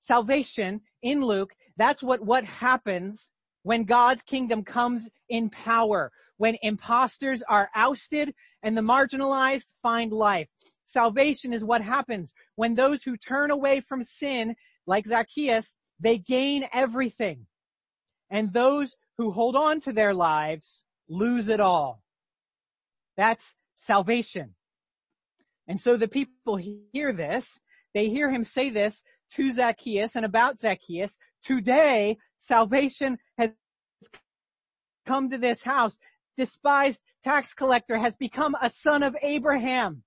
Salvation 0.00 0.80
in 1.02 1.22
Luke, 1.22 1.54
that's 1.76 2.02
what, 2.02 2.20
what 2.20 2.44
happens 2.44 3.30
when 3.62 3.84
God's 3.84 4.22
kingdom 4.22 4.62
comes 4.62 5.08
in 5.28 5.48
power, 5.50 6.12
when 6.36 6.56
imposters 6.62 7.42
are 7.48 7.70
ousted 7.74 8.34
and 8.62 8.76
the 8.76 8.82
marginalized 8.82 9.72
find 9.82 10.12
life. 10.12 10.48
Salvation 10.86 11.52
is 11.52 11.64
what 11.64 11.80
happens 11.80 12.32
when 12.56 12.74
those 12.74 13.02
who 13.02 13.16
turn 13.16 13.50
away 13.50 13.80
from 13.80 14.04
sin, 14.04 14.54
like 14.86 15.06
Zacchaeus, 15.06 15.74
they 16.00 16.18
gain 16.18 16.68
everything. 16.72 17.46
And 18.30 18.52
those 18.52 18.96
who 19.16 19.30
hold 19.30 19.56
on 19.56 19.80
to 19.82 19.92
their 19.92 20.12
lives 20.12 20.82
lose 21.08 21.48
it 21.48 21.60
all. 21.60 22.02
That's 23.16 23.54
salvation. 23.74 24.54
And 25.68 25.80
so 25.80 25.96
the 25.96 26.08
people 26.08 26.56
hear 26.92 27.12
this, 27.12 27.58
they 27.94 28.08
hear 28.08 28.30
him 28.30 28.44
say 28.44 28.70
this 28.70 29.02
to 29.34 29.50
Zacchaeus 29.50 30.16
and 30.16 30.24
about 30.24 30.60
Zacchaeus. 30.60 31.16
Today, 31.42 32.18
salvation 32.38 33.18
has 33.38 33.50
come 35.06 35.30
to 35.30 35.38
this 35.38 35.62
house. 35.62 35.98
Despised 36.36 37.02
tax 37.22 37.54
collector 37.54 37.96
has 37.96 38.16
become 38.16 38.56
a 38.60 38.68
son 38.68 39.02
of 39.02 39.16
Abraham. 39.22 40.02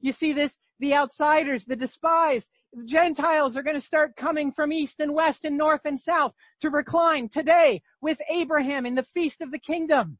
You 0.00 0.12
see 0.12 0.32
this, 0.32 0.58
the 0.80 0.94
outsiders, 0.94 1.64
the 1.64 1.76
despised, 1.76 2.50
the 2.72 2.84
Gentiles 2.84 3.56
are 3.56 3.62
going 3.62 3.76
to 3.76 3.80
start 3.80 4.16
coming 4.16 4.52
from 4.52 4.72
east 4.72 5.00
and 5.00 5.14
west 5.14 5.44
and 5.44 5.56
north 5.56 5.80
and 5.84 5.98
south 5.98 6.32
to 6.60 6.70
recline 6.70 7.28
today 7.28 7.82
with 8.02 8.20
Abraham 8.30 8.84
in 8.84 8.94
the 8.94 9.06
feast 9.14 9.40
of 9.40 9.50
the 9.50 9.58
kingdom. 9.58 10.18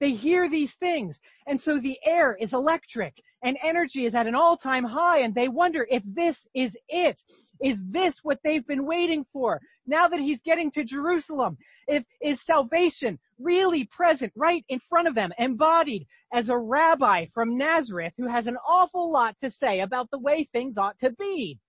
They 0.00 0.12
hear 0.12 0.48
these 0.48 0.74
things. 0.74 1.18
And 1.46 1.60
so 1.60 1.78
the 1.78 1.98
air 2.04 2.36
is 2.38 2.52
electric 2.52 3.22
and 3.46 3.56
energy 3.62 4.06
is 4.06 4.14
at 4.16 4.26
an 4.26 4.34
all-time 4.34 4.82
high 4.82 5.20
and 5.20 5.32
they 5.32 5.46
wonder 5.46 5.86
if 5.88 6.02
this 6.04 6.48
is 6.52 6.76
it. 6.88 7.22
Is 7.62 7.80
this 7.88 8.18
what 8.24 8.40
they've 8.42 8.66
been 8.66 8.84
waiting 8.84 9.24
for? 9.32 9.60
Now 9.86 10.08
that 10.08 10.18
he's 10.18 10.42
getting 10.42 10.68
to 10.72 10.82
Jerusalem, 10.82 11.56
if 11.86 12.02
is 12.20 12.44
salvation 12.44 13.20
really 13.38 13.84
present 13.84 14.32
right 14.34 14.64
in 14.68 14.80
front 14.88 15.06
of 15.06 15.14
them, 15.14 15.32
embodied 15.38 16.06
as 16.34 16.48
a 16.48 16.58
rabbi 16.58 17.26
from 17.32 17.56
Nazareth 17.56 18.14
who 18.18 18.26
has 18.26 18.48
an 18.48 18.56
awful 18.68 19.12
lot 19.12 19.36
to 19.40 19.48
say 19.48 19.78
about 19.78 20.10
the 20.10 20.18
way 20.18 20.48
things 20.52 20.76
ought 20.76 20.98
to 20.98 21.12
be. 21.12 21.60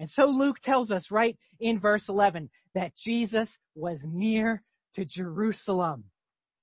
And 0.00 0.10
so 0.10 0.26
Luke 0.26 0.58
tells 0.58 0.90
us 0.90 1.12
right 1.12 1.38
in 1.60 1.78
verse 1.78 2.08
11 2.08 2.50
that 2.74 2.96
Jesus 2.96 3.56
was 3.76 4.00
near 4.04 4.64
to 4.94 5.04
Jerusalem. 5.04 6.02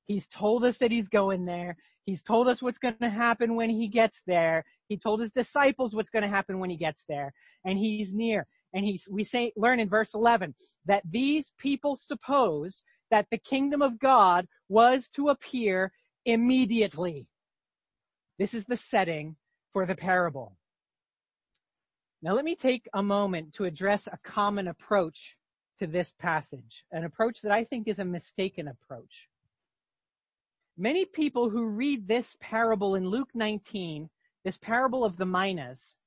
He's 0.07 0.27
told 0.27 0.65
us 0.65 0.77
that 0.79 0.91
he's 0.91 1.07
going 1.07 1.45
there. 1.45 1.77
He's 2.09 2.23
told 2.23 2.47
us 2.47 2.59
what's 2.59 2.79
going 2.79 2.95
to 3.01 3.09
happen 3.09 3.53
when 3.53 3.69
he 3.69 3.87
gets 3.87 4.23
there. 4.25 4.65
He 4.87 4.97
told 4.97 5.19
his 5.19 5.31
disciples 5.31 5.93
what's 5.93 6.09
going 6.09 6.23
to 6.23 6.27
happen 6.27 6.57
when 6.57 6.71
he 6.71 6.75
gets 6.75 7.05
there. 7.07 7.31
And 7.65 7.77
he's 7.77 8.15
near. 8.15 8.47
And 8.73 8.83
he's, 8.83 9.07
we 9.07 9.23
say, 9.23 9.53
learn 9.55 9.79
in 9.79 9.87
verse 9.87 10.15
11 10.15 10.55
that 10.87 11.03
these 11.07 11.53
people 11.59 11.95
supposed 11.95 12.81
that 13.11 13.27
the 13.29 13.37
kingdom 13.37 13.83
of 13.83 13.99
God 13.99 14.47
was 14.69 15.07
to 15.09 15.29
appear 15.29 15.91
immediately. 16.25 17.27
This 18.39 18.55
is 18.55 18.65
the 18.65 18.77
setting 18.77 19.35
for 19.71 19.85
the 19.85 19.95
parable. 19.95 20.57
Now 22.23 22.33
let 22.33 22.43
me 22.43 22.55
take 22.55 22.89
a 22.91 23.03
moment 23.03 23.53
to 23.53 23.65
address 23.65 24.07
a 24.07 24.17
common 24.23 24.67
approach 24.67 25.37
to 25.79 25.85
this 25.85 26.11
passage, 26.19 26.85
an 26.91 27.03
approach 27.03 27.41
that 27.43 27.51
I 27.51 27.65
think 27.65 27.87
is 27.87 27.99
a 27.99 28.03
mistaken 28.03 28.67
approach. 28.67 29.29
Many 30.81 31.03
people 31.03 31.49
who 31.49 31.65
read 31.65 32.07
this 32.07 32.37
parable 32.39 32.95
in 32.95 33.05
Luke 33.05 33.31
19, 33.33 34.09
this 34.45 34.55
parable 34.55 35.03
of 35.03 35.17
the 35.17 35.25
minas, 35.25 35.97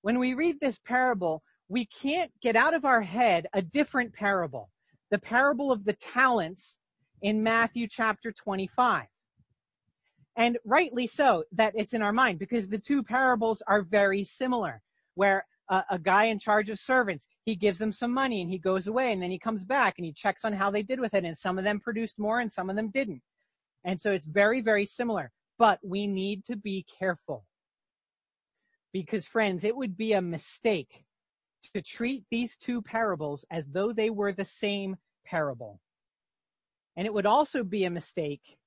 when 0.00 0.18
we 0.18 0.32
read 0.32 0.58
this 0.58 0.78
parable, 0.78 1.42
we 1.68 1.84
can't 1.84 2.32
get 2.40 2.56
out 2.56 2.72
of 2.72 2.86
our 2.86 3.02
head 3.02 3.46
a 3.52 3.60
different 3.60 4.14
parable, 4.14 4.70
the 5.10 5.18
parable 5.18 5.70
of 5.70 5.84
the 5.84 5.92
talents 5.92 6.76
in 7.20 7.42
Matthew 7.42 7.86
chapter 7.86 8.32
25. 8.32 9.04
And 10.36 10.56
rightly 10.64 11.06
so 11.06 11.44
that 11.52 11.74
it's 11.76 11.92
in 11.92 12.00
our 12.00 12.12
mind 12.12 12.38
because 12.38 12.70
the 12.70 12.78
two 12.78 13.02
parables 13.02 13.62
are 13.66 13.82
very 13.82 14.24
similar, 14.24 14.80
where 15.14 15.44
a, 15.68 15.84
a, 15.90 15.98
guy 15.98 16.24
in 16.24 16.38
charge 16.38 16.70
of 16.70 16.78
servants, 16.78 17.26
he 17.44 17.54
gives 17.54 17.78
them 17.78 17.92
some 17.92 18.14
money 18.14 18.40
and 18.40 18.50
he 18.50 18.56
goes 18.56 18.86
away 18.86 19.12
and 19.12 19.20
then 19.20 19.30
he 19.30 19.38
comes 19.38 19.62
back 19.62 19.96
and 19.98 20.06
he 20.06 20.12
checks 20.14 20.42
on 20.42 20.54
how 20.54 20.70
they 20.70 20.82
did 20.82 21.00
with 21.00 21.12
it 21.12 21.26
and 21.26 21.36
some 21.36 21.58
of 21.58 21.64
them 21.64 21.78
produced 21.78 22.18
more 22.18 22.40
and 22.40 22.50
some 22.50 22.70
of 22.70 22.76
them 22.76 22.90
didn't. 22.90 23.20
And 23.86 24.00
so 24.00 24.10
it's 24.10 24.24
very, 24.24 24.60
very 24.60 24.84
similar, 24.84 25.30
but 25.58 25.78
we 25.82 26.06
need 26.06 26.44
to 26.46 26.56
be 26.56 26.84
careful. 26.98 27.46
Because 28.92 29.26
friends, 29.26 29.62
it 29.64 29.76
would 29.76 29.96
be 29.96 30.12
a 30.12 30.20
mistake 30.20 31.04
to 31.74 31.80
treat 31.80 32.24
these 32.30 32.56
two 32.56 32.82
parables 32.82 33.44
as 33.50 33.64
though 33.68 33.92
they 33.92 34.10
were 34.10 34.32
the 34.32 34.44
same 34.44 34.96
parable. 35.24 35.80
And 36.96 37.06
it 37.06 37.14
would 37.14 37.26
also 37.26 37.62
be 37.62 37.84
a 37.84 37.90
mistake 37.90 38.58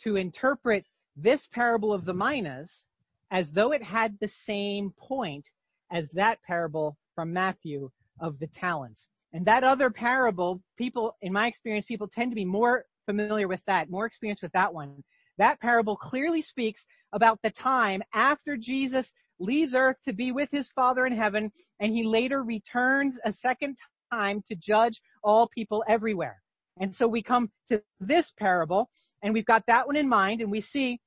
to 0.00 0.16
interpret 0.16 0.86
this 1.16 1.46
parable 1.46 1.92
of 1.92 2.04
the 2.04 2.14
minas 2.14 2.82
as 3.30 3.50
though 3.50 3.72
it 3.72 3.82
had 3.82 4.18
the 4.20 4.28
same 4.28 4.92
point 4.98 5.50
as 5.92 6.08
that 6.10 6.42
parable 6.42 6.96
from 7.14 7.32
Matthew 7.32 7.90
of 8.20 8.38
the 8.38 8.48
talents. 8.48 9.06
And 9.32 9.46
that 9.46 9.64
other 9.64 9.90
parable, 9.90 10.62
people, 10.76 11.16
in 11.22 11.32
my 11.32 11.46
experience, 11.46 11.86
people 11.86 12.08
tend 12.08 12.32
to 12.32 12.36
be 12.36 12.44
more 12.44 12.86
familiar 13.06 13.48
with 13.48 13.60
that, 13.66 13.90
more 13.90 14.06
experience 14.06 14.42
with 14.42 14.52
that 14.52 14.72
one. 14.72 15.02
That 15.38 15.60
parable 15.60 15.96
clearly 15.96 16.42
speaks 16.42 16.86
about 17.12 17.40
the 17.42 17.50
time 17.50 18.02
after 18.12 18.56
Jesus 18.56 19.12
leaves 19.40 19.74
earth 19.74 19.96
to 20.04 20.12
be 20.12 20.32
with 20.32 20.50
his 20.50 20.70
Father 20.70 21.06
in 21.06 21.14
heaven, 21.14 21.50
and 21.80 21.92
he 21.92 22.04
later 22.04 22.42
returns 22.42 23.18
a 23.24 23.32
second 23.32 23.78
time 24.12 24.42
to 24.48 24.54
judge 24.54 25.00
all 25.22 25.48
people 25.48 25.84
everywhere. 25.88 26.40
And 26.80 26.94
so 26.94 27.06
we 27.06 27.22
come 27.22 27.50
to 27.68 27.82
this 28.00 28.32
parable, 28.32 28.90
and 29.22 29.34
we've 29.34 29.44
got 29.44 29.64
that 29.66 29.86
one 29.86 29.96
in 29.96 30.08
mind, 30.08 30.40
and 30.40 30.50
we 30.50 30.60
see 30.60 31.00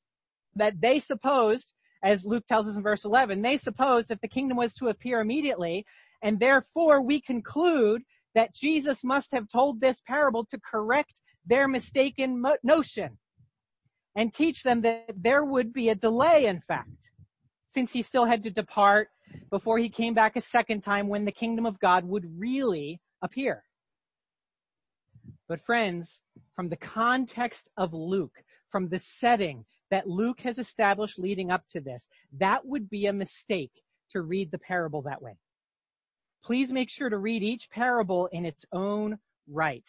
that 0.55 0.81
they 0.81 0.99
supposed, 0.99 1.71
as 2.03 2.25
Luke 2.25 2.45
tells 2.47 2.67
us 2.67 2.75
in 2.75 2.83
verse 2.83 3.05
11, 3.05 3.41
they 3.41 3.57
supposed 3.57 4.09
that 4.09 4.21
the 4.21 4.27
kingdom 4.27 4.57
was 4.57 4.73
to 4.75 4.87
appear 4.87 5.19
immediately, 5.21 5.85
and 6.21 6.39
therefore 6.39 7.01
we 7.01 7.21
conclude 7.21 8.01
that 8.35 8.53
Jesus 8.53 9.03
must 9.03 9.31
have 9.31 9.47
told 9.49 9.79
this 9.79 10.01
parable 10.05 10.45
to 10.45 10.59
correct 10.59 11.13
their 11.47 11.67
mistaken 11.67 12.41
mo- 12.41 12.57
notion 12.63 13.17
and 14.15 14.33
teach 14.33 14.63
them 14.63 14.81
that 14.81 15.11
there 15.15 15.45
would 15.45 15.71
be 15.73 15.89
a 15.89 15.95
delay, 15.95 16.45
in 16.45 16.61
fact, 16.67 17.11
since 17.67 17.91
he 17.91 18.01
still 18.01 18.25
had 18.25 18.43
to 18.43 18.49
depart 18.49 19.09
before 19.49 19.77
he 19.77 19.89
came 19.89 20.13
back 20.13 20.35
a 20.35 20.41
second 20.41 20.81
time 20.81 21.07
when 21.07 21.25
the 21.25 21.31
kingdom 21.31 21.65
of 21.65 21.79
God 21.79 22.05
would 22.05 22.25
really 22.37 22.99
appear. 23.21 23.63
But 25.47 25.65
friends, 25.65 26.19
from 26.55 26.69
the 26.69 26.77
context 26.77 27.69
of 27.77 27.93
Luke, 27.93 28.43
from 28.71 28.89
the 28.89 28.99
setting 28.99 29.65
that 29.91 30.07
Luke 30.07 30.41
has 30.41 30.57
established 30.57 31.19
leading 31.19 31.51
up 31.51 31.63
to 31.69 31.79
this, 31.79 32.07
that 32.33 32.65
would 32.65 32.89
be 32.89 33.05
a 33.05 33.13
mistake 33.13 33.71
to 34.11 34.21
read 34.21 34.51
the 34.51 34.59
parable 34.59 35.01
that 35.03 35.21
way. 35.21 35.37
Please 36.43 36.71
make 36.71 36.89
sure 36.89 37.09
to 37.09 37.17
read 37.17 37.43
each 37.43 37.69
parable 37.69 38.27
in 38.31 38.45
its 38.45 38.65
own 38.71 39.19
right. 39.47 39.85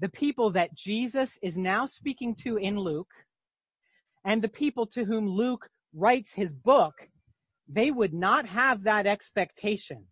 The 0.00 0.08
people 0.08 0.50
that 0.52 0.74
Jesus 0.74 1.38
is 1.42 1.56
now 1.56 1.86
speaking 1.86 2.34
to 2.36 2.56
in 2.56 2.78
Luke 2.78 3.12
and 4.24 4.42
the 4.42 4.48
people 4.48 4.86
to 4.88 5.04
whom 5.04 5.28
Luke 5.28 5.68
writes 5.94 6.32
his 6.32 6.52
book, 6.52 6.94
they 7.68 7.90
would 7.90 8.14
not 8.14 8.46
have 8.46 8.82
that 8.84 9.06
expectation 9.06 10.04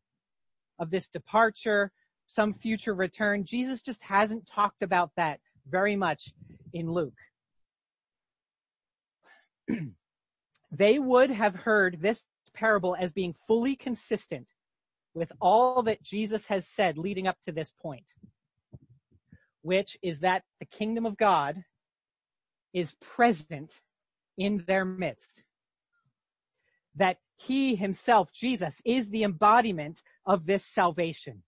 of 0.79 0.91
this 0.91 1.09
departure, 1.09 1.91
some 2.27 2.55
future 2.55 2.95
return. 2.95 3.45
Jesus 3.45 3.81
just 3.81 4.03
hasn't 4.03 4.47
talked 4.47 4.83
about 4.83 5.11
that 5.17 5.41
very 5.69 5.97
much 5.97 6.33
in 6.73 6.91
Luke. 6.91 7.19
they 10.71 10.99
would 10.99 11.31
have 11.31 11.55
heard 11.55 11.99
this 12.01 12.23
parable 12.55 12.97
as 12.99 13.13
being 13.13 13.35
fully 13.47 13.77
consistent 13.77 14.47
with 15.15 15.33
all 15.41 15.83
that 15.83 16.03
Jesus 16.03 16.47
has 16.47 16.67
said 16.67 16.99
leading 16.99 17.27
up 17.27 17.37
to 17.43 17.53
this 17.53 17.73
point, 17.81 18.05
which 19.63 19.97
is 20.03 20.21
that 20.21 20.43
the 20.61 20.67
kingdom 20.67 21.07
of 21.07 21.17
God 21.17 21.63
is 22.73 22.95
present 23.01 23.75
in 24.37 24.65
their 24.67 24.85
midst. 24.85 25.45
That 26.97 27.19
he 27.37 27.77
himself, 27.77 28.33
Jesus, 28.33 28.81
is 28.85 29.09
the 29.09 29.25
embodiment 29.25 30.03
of 30.27 30.47
this 30.47 30.65
salvation. 30.65 31.43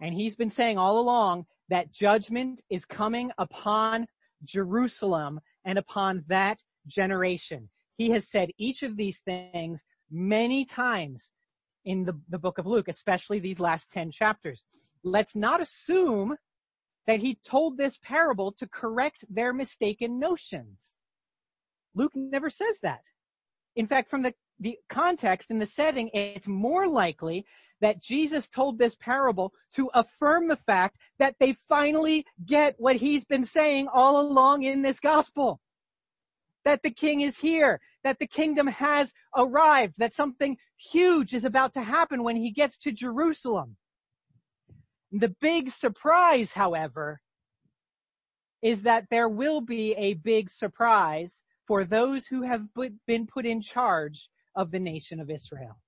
And 0.00 0.14
he's 0.14 0.34
been 0.34 0.50
saying 0.50 0.78
all 0.78 0.98
along 0.98 1.46
that 1.68 1.92
judgment 1.92 2.60
is 2.70 2.84
coming 2.84 3.30
upon 3.38 4.06
Jerusalem 4.44 5.40
and 5.64 5.78
upon 5.78 6.24
that 6.28 6.60
generation. 6.86 7.68
He 7.96 8.10
has 8.10 8.28
said 8.28 8.50
each 8.58 8.82
of 8.82 8.96
these 8.96 9.20
things 9.20 9.84
many 10.10 10.64
times 10.64 11.30
in 11.84 12.04
the, 12.04 12.18
the 12.28 12.38
book 12.38 12.58
of 12.58 12.66
Luke, 12.66 12.88
especially 12.88 13.38
these 13.38 13.60
last 13.60 13.90
10 13.90 14.10
chapters. 14.10 14.64
Let's 15.04 15.36
not 15.36 15.60
assume 15.60 16.36
that 17.06 17.20
he 17.20 17.38
told 17.44 17.76
this 17.76 17.98
parable 18.02 18.52
to 18.52 18.66
correct 18.66 19.24
their 19.28 19.52
mistaken 19.52 20.18
notions. 20.18 20.96
Luke 21.94 22.12
never 22.14 22.50
says 22.50 22.78
that. 22.82 23.02
In 23.76 23.86
fact, 23.86 24.10
from 24.10 24.22
the, 24.22 24.34
the 24.60 24.76
context 24.88 25.50
and 25.50 25.60
the 25.60 25.66
setting, 25.66 26.10
it's 26.12 26.46
more 26.46 26.86
likely 26.86 27.44
that 27.80 28.02
Jesus 28.02 28.48
told 28.48 28.78
this 28.78 28.94
parable 28.94 29.52
to 29.74 29.90
affirm 29.94 30.46
the 30.46 30.56
fact 30.56 30.96
that 31.18 31.34
they 31.40 31.56
finally 31.68 32.24
get 32.46 32.76
what 32.78 32.96
he's 32.96 33.24
been 33.24 33.44
saying 33.44 33.88
all 33.92 34.20
along 34.20 34.62
in 34.62 34.82
this 34.82 35.00
gospel. 35.00 35.60
That 36.64 36.82
the 36.82 36.92
king 36.92 37.22
is 37.22 37.36
here, 37.36 37.80
that 38.04 38.20
the 38.20 38.26
kingdom 38.26 38.68
has 38.68 39.12
arrived, 39.36 39.94
that 39.98 40.14
something 40.14 40.56
huge 40.76 41.34
is 41.34 41.44
about 41.44 41.72
to 41.74 41.82
happen 41.82 42.22
when 42.22 42.36
he 42.36 42.52
gets 42.52 42.78
to 42.78 42.92
Jerusalem. 42.92 43.76
The 45.12 45.34
big 45.40 45.70
surprise, 45.70 46.52
however, 46.52 47.20
is 48.62 48.82
that 48.82 49.06
there 49.10 49.28
will 49.28 49.60
be 49.60 49.92
a 49.92 50.14
big 50.14 50.48
surprise 50.48 51.42
for 51.66 51.84
those 51.84 52.26
who 52.26 52.42
have 52.42 52.62
been 53.06 53.26
put 53.26 53.44
in 53.44 53.60
charge 53.60 54.30
of 54.56 54.70
the 54.70 54.78
nation 54.78 55.20
of 55.20 55.30
Israel. 55.30 55.78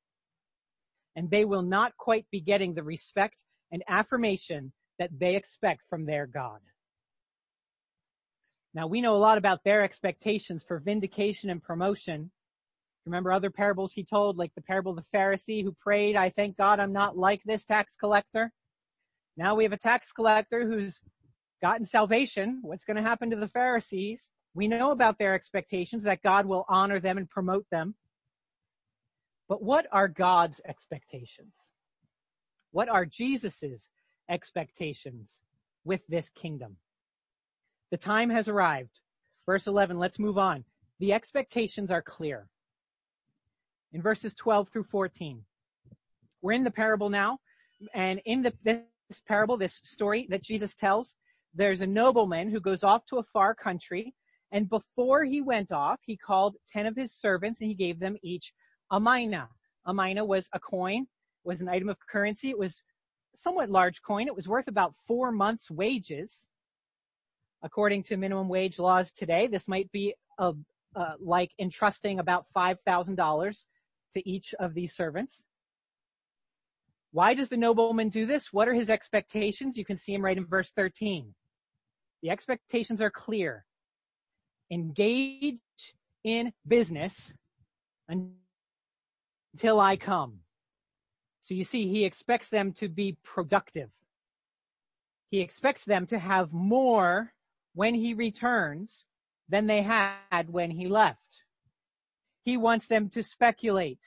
And 1.17 1.31
they 1.31 1.45
will 1.45 1.63
not 1.63 1.97
quite 1.97 2.27
be 2.31 2.41
getting 2.41 2.75
the 2.75 2.83
respect 2.83 3.43
and 3.73 3.83
affirmation 3.89 4.73
that 4.99 5.11
they 5.19 5.37
expect 5.37 5.83
from 5.89 6.05
their 6.05 6.27
God. 6.27 6.61
Now 8.75 8.87
we 8.89 9.01
know 9.01 9.15
a 9.15 9.19
lot 9.19 9.39
about 9.39 9.61
their 9.65 9.83
expectations 9.83 10.65
for 10.67 10.81
vindication 10.81 11.49
and 11.49 11.63
promotion. 11.63 12.31
Remember 13.07 13.33
other 13.33 13.51
parables 13.51 13.93
he 13.93 14.05
told, 14.05 14.37
like 14.37 14.53
the 14.55 14.63
parable 14.63 14.93
of 14.93 14.99
the 14.99 15.19
Pharisee 15.19 15.63
who 15.63 15.73
prayed, 15.81 16.17
I 16.17 16.31
thank 16.31 16.57
God 16.57 16.81
I'm 16.81 16.93
not 16.93 17.17
like 17.17 17.43
this 17.45 17.65
tax 17.65 17.95
collector. 17.97 18.53
Now 19.37 19.55
we 19.55 19.65
have 19.65 19.73
a 19.73 19.79
tax 19.79 20.13
collector 20.13 20.67
who's 20.67 21.01
gotten 21.61 21.87
salvation. 21.87 22.61
What's 22.63 22.85
going 22.85 22.97
to 22.97 23.03
happen 23.03 23.31
to 23.31 23.37
the 23.37 23.49
Pharisees? 23.49 24.31
We 24.55 24.69
know 24.69 24.93
about 24.93 25.19
their 25.19 25.35
expectations 25.35 26.05
that 26.05 26.23
God 26.23 26.47
will 26.47 26.65
honor 26.69 27.01
them 27.01 27.19
and 27.19 27.29
promote 27.29 27.67
them. 27.71 27.95
But 29.49 29.63
what 29.63 29.87
are 29.93 30.09
God's 30.09 30.61
expectations? 30.67 31.55
What 32.71 32.89
are 32.89 33.05
Jesus's 33.05 33.89
expectations 34.29 35.41
with 35.85 36.01
this 36.09 36.31
kingdom? 36.31 36.77
The 37.91 37.97
time 37.97 38.31
has 38.31 38.49
arrived. 38.49 39.01
Verse 39.47 39.67
11, 39.67 39.99
let's 39.99 40.19
move 40.19 40.39
on. 40.39 40.65
The 41.01 41.13
expectations 41.13 41.91
are 41.91 42.03
clear. 42.03 42.47
In 43.93 44.01
verses 44.01 44.35
12 44.35 44.69
through 44.69 44.85
14. 44.85 45.43
We're 46.41 46.53
in 46.53 46.65
the 46.65 46.71
parable 46.71 47.11
now, 47.11 47.39
and 47.95 48.21
in 48.25 48.43
the, 48.43 48.53
this 48.63 48.81
parable, 49.27 49.57
this 49.57 49.81
story 49.83 50.27
that 50.31 50.43
Jesus 50.43 50.75
tells, 50.75 51.15
there's 51.55 51.81
a 51.81 51.87
nobleman 51.87 52.51
who 52.51 52.61
goes 52.61 52.83
off 52.83 53.07
to 53.07 53.19
a 53.19 53.23
far 53.33 53.55
country 53.55 54.15
and 54.55 54.69
before 54.69 55.25
he 55.25 55.41
went 55.41 55.73
off, 55.73 55.99
he 56.07 56.17
called 56.17 56.55
10 56.73 56.87
of 56.87 56.95
his 56.95 57.13
servants 57.13 57.61
and 57.61 57.69
he 57.69 57.75
gave 57.75 57.99
them 57.99 58.17
each 58.23 58.53
a 58.93 59.01
mina. 59.01 59.49
A 59.85 59.93
mina 59.93 60.25
was 60.25 60.49
a 60.53 60.61
coin, 60.61 61.09
was 61.43 61.61
an 61.61 61.69
item 61.69 61.89
of 61.89 61.97
currency. 62.09 62.51
It 62.51 62.59
was 62.59 62.85
somewhat 63.35 63.69
large 63.69 64.01
coin. 64.03 64.29
It 64.29 64.37
was 64.37 64.47
worth 64.47 64.69
about 64.69 64.95
four 65.09 65.33
months 65.33 65.73
wages. 65.73 66.45
According 67.65 68.05
to 68.05 68.17
minimum 68.17 68.49
wage 68.49 68.79
laws 68.79 69.11
today, 69.11 69.49
this 69.49 69.67
might 69.67 69.91
be 69.91 70.15
a, 70.39 70.53
uh, 70.95 71.15
like 71.19 71.51
entrusting 71.59 72.21
about 72.21 72.47
$5,000 72.57 73.65
to 74.13 74.31
each 74.31 74.55
of 74.61 74.73
these 74.73 74.95
servants. 74.95 75.45
Why 77.15 77.33
does 77.35 77.49
the 77.49 77.57
nobleman 77.57 78.09
do 78.09 78.27
this? 78.27 78.53
What 78.53 78.67
are 78.67 78.75
his 78.75 78.91
expectations? 78.91 79.77
You 79.77 79.85
can 79.85 79.97
see 79.97 80.13
him 80.13 80.25
right 80.25 80.37
in 80.37 80.45
verse 80.47 80.73
13. 80.73 81.33
The 82.23 82.31
expectations 82.31 83.01
are 83.01 83.09
clear 83.09 83.65
engage 84.69 85.61
in 86.25 86.53
business 86.67 87.33
until 88.09 89.79
I 89.79 89.97
come. 89.97 90.41
So 91.41 91.55
you 91.55 91.63
see, 91.63 91.87
he 91.87 92.05
expects 92.05 92.49
them 92.49 92.73
to 92.73 92.89
be 92.89 93.17
productive. 93.23 93.91
He 95.31 95.41
expects 95.41 95.85
them 95.85 96.07
to 96.07 96.19
have 96.19 96.53
more 96.53 97.33
when 97.75 97.95
he 97.95 98.15
returns 98.15 99.07
than 99.49 99.69
they 99.69 99.83
had 99.83 100.49
when 100.49 100.73
he 100.73 100.89
left. 100.89 101.45
He 102.45 102.57
wants 102.57 102.89
them 102.89 103.09
to 103.11 103.23
speculate. 103.23 104.01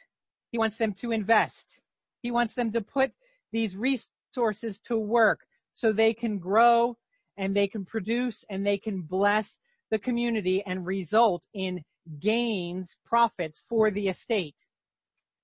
He 0.52 0.58
wants 0.58 0.76
them 0.76 0.92
to 0.96 1.14
invest. 1.14 1.80
He 2.22 2.32
wants 2.32 2.54
them 2.54 2.72
to 2.74 2.82
put 2.82 3.12
these 3.52 3.78
resources 3.78 4.80
to 4.80 4.98
work 4.98 5.46
so 5.74 5.92
they 5.92 6.14
can 6.14 6.40
grow 6.40 6.98
and 7.38 7.56
they 7.56 7.68
can 7.68 7.86
produce 7.86 8.44
and 8.50 8.66
they 8.66 8.78
can 8.78 9.02
bless 9.02 9.58
the 9.92 10.00
community 10.00 10.64
and 10.66 10.86
result 10.86 11.46
in 11.54 11.84
gains, 12.20 12.96
profits 13.06 13.62
for 13.70 13.92
the 13.92 14.08
estate. 14.08 14.56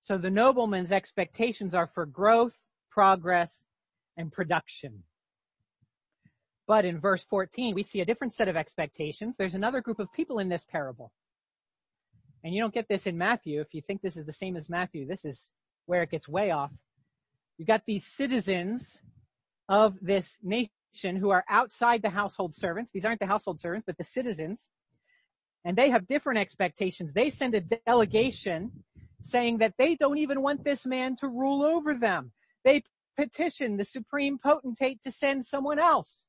So 0.02 0.18
the 0.18 0.30
nobleman's 0.30 0.92
expectations 0.92 1.74
are 1.74 1.88
for 1.88 2.06
growth, 2.06 2.54
progress, 2.90 3.64
and 4.18 4.32
production. 4.32 5.04
But 6.68 6.86
in 6.86 7.00
verse 7.00 7.24
14, 7.26 7.76
we 7.76 7.84
see 7.84 8.02
a 8.02 8.06
different 8.06 8.34
set 8.34 8.48
of 8.48 8.56
expectations. 8.56 9.36
There's 9.38 9.56
another 9.56 9.82
group 9.82 10.00
of 10.00 10.12
people 10.14 10.40
in 10.40 10.50
this 10.50 10.66
parable. 10.66 11.12
And 12.44 12.54
you 12.54 12.62
don't 12.62 12.74
get 12.74 12.88
this 12.90 13.06
in 13.06 13.18
Matthew. 13.18 13.62
If 13.62 13.74
you 13.74 13.82
think 13.82 14.02
this 14.02 14.18
is 14.18 14.26
the 14.26 14.34
same 14.34 14.58
as 14.58 14.70
Matthew, 14.70 15.06
this 15.06 15.26
is 15.26 15.52
where 15.86 16.04
it 16.04 16.12
gets 16.12 16.28
way 16.28 16.52
off. 16.52 16.72
You've 17.58 17.68
got 17.68 17.84
these 17.86 18.06
citizens 18.06 19.02
of 19.70 19.96
this 20.02 20.38
nation 20.42 21.16
who 21.16 21.30
are 21.30 21.44
outside 21.50 22.02
the 22.02 22.10
household 22.10 22.54
servants. 22.54 22.92
These 22.92 23.06
aren't 23.06 23.20
the 23.20 23.26
household 23.26 23.60
servants, 23.60 23.86
but 23.86 23.98
the 23.98 24.04
citizens. 24.04 24.70
And 25.66 25.78
they 25.78 25.90
have 25.90 26.08
different 26.08 26.40
expectations. 26.40 27.14
They 27.14 27.30
send 27.30 27.56
a 27.56 27.62
delegation 27.62 28.72
saying 29.22 29.60
that 29.60 29.74
they 29.78 29.96
don't 29.96 30.18
even 30.18 30.42
want 30.42 30.64
this 30.64 30.86
man 30.86 31.16
to 31.18 31.28
rule 31.28 31.64
over 31.64 31.94
them. 31.94 32.32
They 32.66 32.84
petition 33.18 33.78
the 33.78 33.86
supreme 33.86 34.38
potentate 34.38 35.02
to 35.04 35.12
send 35.12 35.46
someone 35.46 35.80
else. 35.80 36.26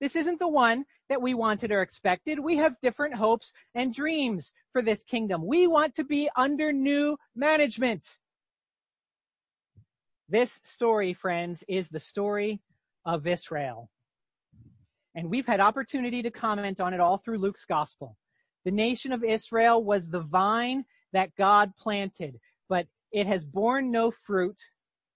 This 0.00 0.16
isn't 0.16 0.40
the 0.40 0.48
one 0.48 0.84
that 1.08 1.22
we 1.22 1.34
wanted 1.34 1.70
or 1.70 1.82
expected. 1.82 2.40
We 2.40 2.56
have 2.56 2.74
different 2.82 3.14
hopes 3.14 3.52
and 3.74 3.94
dreams 3.94 4.50
for 4.72 4.82
this 4.82 5.04
kingdom. 5.04 5.46
We 5.46 5.68
want 5.68 5.94
to 5.94 6.04
be 6.04 6.28
under 6.34 6.72
new 6.72 7.16
management. 7.36 8.18
This 10.32 10.60
story, 10.64 11.12
friends, 11.12 11.62
is 11.68 11.90
the 11.90 12.00
story 12.00 12.62
of 13.04 13.26
Israel. 13.26 13.90
And 15.14 15.28
we've 15.28 15.46
had 15.46 15.60
opportunity 15.60 16.22
to 16.22 16.30
comment 16.30 16.80
on 16.80 16.94
it 16.94 17.00
all 17.00 17.18
through 17.18 17.36
Luke's 17.36 17.66
gospel. 17.66 18.16
The 18.64 18.70
nation 18.70 19.12
of 19.12 19.22
Israel 19.22 19.84
was 19.84 20.08
the 20.08 20.22
vine 20.22 20.86
that 21.12 21.36
God 21.36 21.76
planted, 21.78 22.40
but 22.70 22.86
it 23.12 23.26
has 23.26 23.44
borne 23.44 23.90
no 23.90 24.10
fruit 24.10 24.56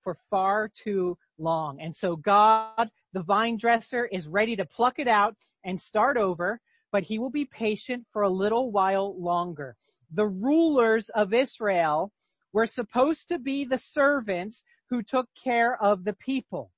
for 0.04 0.18
far 0.28 0.68
too 0.68 1.16
long. 1.38 1.80
And 1.80 1.96
so 1.96 2.16
God, 2.16 2.90
the 3.14 3.22
vine 3.22 3.56
dresser, 3.56 4.04
is 4.12 4.28
ready 4.28 4.54
to 4.54 4.66
pluck 4.66 4.98
it 4.98 5.08
out 5.08 5.34
and 5.64 5.80
start 5.80 6.18
over, 6.18 6.60
but 6.92 7.04
he 7.04 7.18
will 7.18 7.30
be 7.30 7.46
patient 7.46 8.04
for 8.12 8.20
a 8.20 8.28
little 8.28 8.70
while 8.70 9.18
longer. 9.18 9.76
The 10.12 10.26
rulers 10.26 11.08
of 11.14 11.32
Israel 11.32 12.12
were 12.52 12.66
supposed 12.66 13.28
to 13.28 13.38
be 13.38 13.64
the 13.64 13.78
servants 13.78 14.62
who 14.90 15.02
took 15.02 15.28
care 15.42 15.80
of 15.82 16.04
the 16.04 16.12
people, 16.14 16.70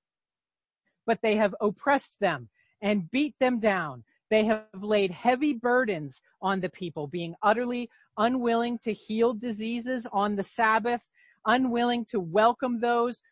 but 1.07 1.21
they 1.23 1.37
have 1.37 1.55
oppressed 1.61 2.15
them 2.21 2.49
and 2.83 3.11
beat 3.11 3.35
them 3.41 3.61
down. 3.61 4.05
They 4.31 4.45
have 4.45 4.67
laid 4.81 5.11
heavy 5.11 5.55
burdens 5.55 6.21
on 6.43 6.61
the 6.61 6.69
people, 6.69 7.07
being 7.07 7.35
utterly 7.43 7.91
unwilling 8.19 8.79
to 8.81 8.93
heal 8.93 9.33
diseases 9.33 10.07
on 10.13 10.37
the 10.37 10.45
Sabbath, 10.45 11.01
unwilling 11.47 12.05
to 12.07 12.21
welcome 12.21 12.81
those 12.81 13.23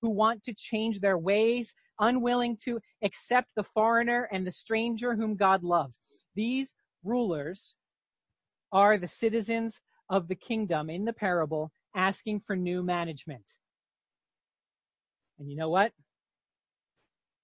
who 0.00 0.10
want 0.10 0.44
to 0.44 0.54
change 0.54 1.00
their 1.00 1.18
ways, 1.18 1.74
unwilling 1.98 2.56
to 2.64 2.78
accept 3.02 3.48
the 3.56 3.62
foreigner 3.62 4.28
and 4.32 4.46
the 4.46 4.52
stranger 4.52 5.14
whom 5.14 5.34
God 5.34 5.64
loves. 5.64 5.98
These 6.34 6.74
rulers 7.02 7.74
are 8.70 8.98
the 8.98 9.08
citizens 9.08 9.80
of 10.10 10.28
the 10.28 10.34
kingdom 10.34 10.90
in 10.90 11.04
the 11.04 11.12
parable 11.12 11.72
asking 11.96 12.40
for 12.40 12.56
new 12.56 12.82
management. 12.82 13.44
And 15.38 15.50
you 15.50 15.56
know 15.56 15.68
what? 15.68 15.92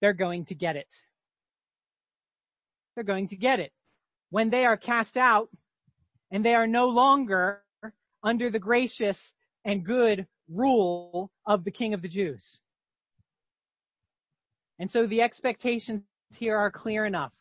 They're 0.00 0.12
going 0.12 0.44
to 0.46 0.54
get 0.54 0.76
it. 0.76 0.88
They're 2.94 3.04
going 3.04 3.28
to 3.28 3.36
get 3.36 3.60
it. 3.60 3.72
When 4.30 4.50
they 4.50 4.64
are 4.64 4.76
cast 4.76 5.16
out 5.16 5.48
and 6.30 6.44
they 6.44 6.54
are 6.54 6.66
no 6.66 6.88
longer 6.88 7.62
under 8.22 8.50
the 8.50 8.58
gracious 8.58 9.34
and 9.64 9.84
good 9.84 10.26
rule 10.48 11.30
of 11.46 11.64
the 11.64 11.70
King 11.70 11.94
of 11.94 12.02
the 12.02 12.08
Jews. 12.08 12.60
And 14.78 14.90
so 14.90 15.06
the 15.06 15.22
expectations 15.22 16.02
here 16.36 16.56
are 16.56 16.70
clear 16.70 17.04
enough 17.04 17.32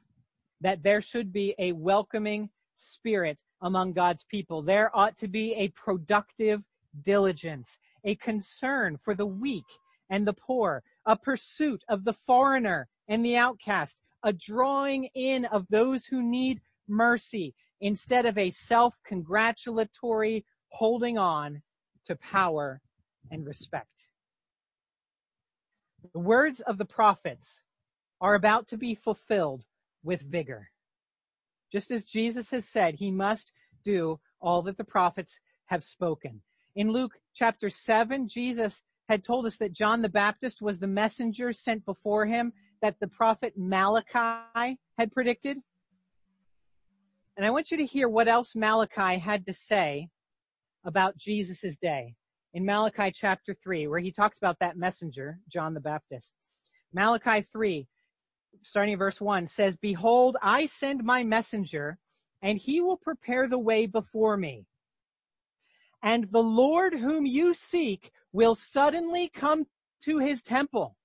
that 0.61 0.83
there 0.83 1.01
should 1.01 1.31
be 1.31 1.55
a 1.57 1.71
welcoming 1.71 2.49
spirit 2.75 3.39
among 3.61 3.93
God's 3.93 4.25
people. 4.29 4.61
There 4.61 4.95
ought 4.95 5.17
to 5.19 5.27
be 5.27 5.53
a 5.53 5.69
productive 5.69 6.61
diligence, 7.03 7.77
a 8.03 8.15
concern 8.15 8.97
for 9.03 9.15
the 9.15 9.25
weak 9.25 9.65
and 10.09 10.25
the 10.25 10.33
poor, 10.33 10.83
a 11.05 11.15
pursuit 11.15 11.83
of 11.89 12.03
the 12.03 12.15
foreigner 12.25 12.87
and 13.07 13.23
the 13.23 13.37
outcast, 13.37 14.01
a 14.23 14.33
drawing 14.33 15.05
in 15.15 15.45
of 15.45 15.65
those 15.69 16.05
who 16.05 16.21
need 16.21 16.61
mercy 16.87 17.53
instead 17.81 18.25
of 18.25 18.37
a 18.37 18.49
self-congratulatory 18.49 20.45
holding 20.69 21.17
on 21.17 21.61
to 22.05 22.15
power 22.17 22.81
and 23.31 23.45
respect. 23.45 24.07
The 26.13 26.19
words 26.19 26.59
of 26.61 26.77
the 26.77 26.85
prophets 26.85 27.61
are 28.21 28.35
about 28.35 28.67
to 28.69 28.77
be 28.77 28.95
fulfilled 28.95 29.63
with 30.03 30.21
vigor. 30.21 30.69
Just 31.71 31.91
as 31.91 32.05
Jesus 32.05 32.49
has 32.51 32.65
said, 32.65 32.95
he 32.95 33.11
must 33.11 33.51
do 33.83 34.19
all 34.41 34.61
that 34.63 34.77
the 34.77 34.83
prophets 34.83 35.39
have 35.65 35.83
spoken. 35.83 36.41
In 36.75 36.91
Luke 36.91 37.13
chapter 37.35 37.69
7, 37.69 38.27
Jesus 38.27 38.81
had 39.09 39.23
told 39.23 39.47
us 39.47 39.57
that 39.57 39.73
John 39.73 40.03
the 40.03 40.09
Baptist 40.09 40.61
was 40.61 40.77
the 40.77 40.87
messenger 40.87 41.51
sent 41.51 41.83
before 41.83 42.27
him 42.27 42.53
that 42.83 42.95
the 43.01 43.07
prophet 43.07 43.53
Malachi 43.57 44.77
had 44.99 45.11
predicted. 45.11 45.57
And 47.35 47.45
I 47.45 47.49
want 47.49 47.71
you 47.71 47.77
to 47.77 47.85
hear 47.85 48.07
what 48.07 48.27
else 48.27 48.55
Malachi 48.55 49.17
had 49.17 49.45
to 49.47 49.53
say 49.53 50.09
about 50.85 51.17
Jesus' 51.17 51.75
day 51.81 52.13
in 52.53 52.63
Malachi 52.63 53.11
chapter 53.13 53.55
3, 53.63 53.87
where 53.87 53.99
he 53.99 54.11
talks 54.11 54.37
about 54.37 54.57
that 54.59 54.77
messenger, 54.77 55.39
John 55.51 55.73
the 55.73 55.79
Baptist. 55.79 56.37
Malachi 56.93 57.45
3, 57.51 57.87
starting 58.61 58.93
in 58.93 58.99
verse 58.99 59.19
1, 59.19 59.47
says, 59.47 59.75
Behold, 59.77 60.37
I 60.41 60.67
send 60.67 61.03
my 61.03 61.23
messenger, 61.23 61.97
and 62.43 62.59
he 62.59 62.79
will 62.79 62.97
prepare 62.97 63.47
the 63.47 63.59
way 63.59 63.87
before 63.87 64.37
me. 64.37 64.65
And 66.01 66.27
the 66.31 66.43
Lord 66.43 66.93
whom 66.93 67.25
you 67.25 67.53
seek 67.53 68.11
will 68.31 68.55
suddenly 68.55 69.29
come 69.33 69.65
to 70.03 70.17
his 70.17 70.41
temple. 70.41 70.95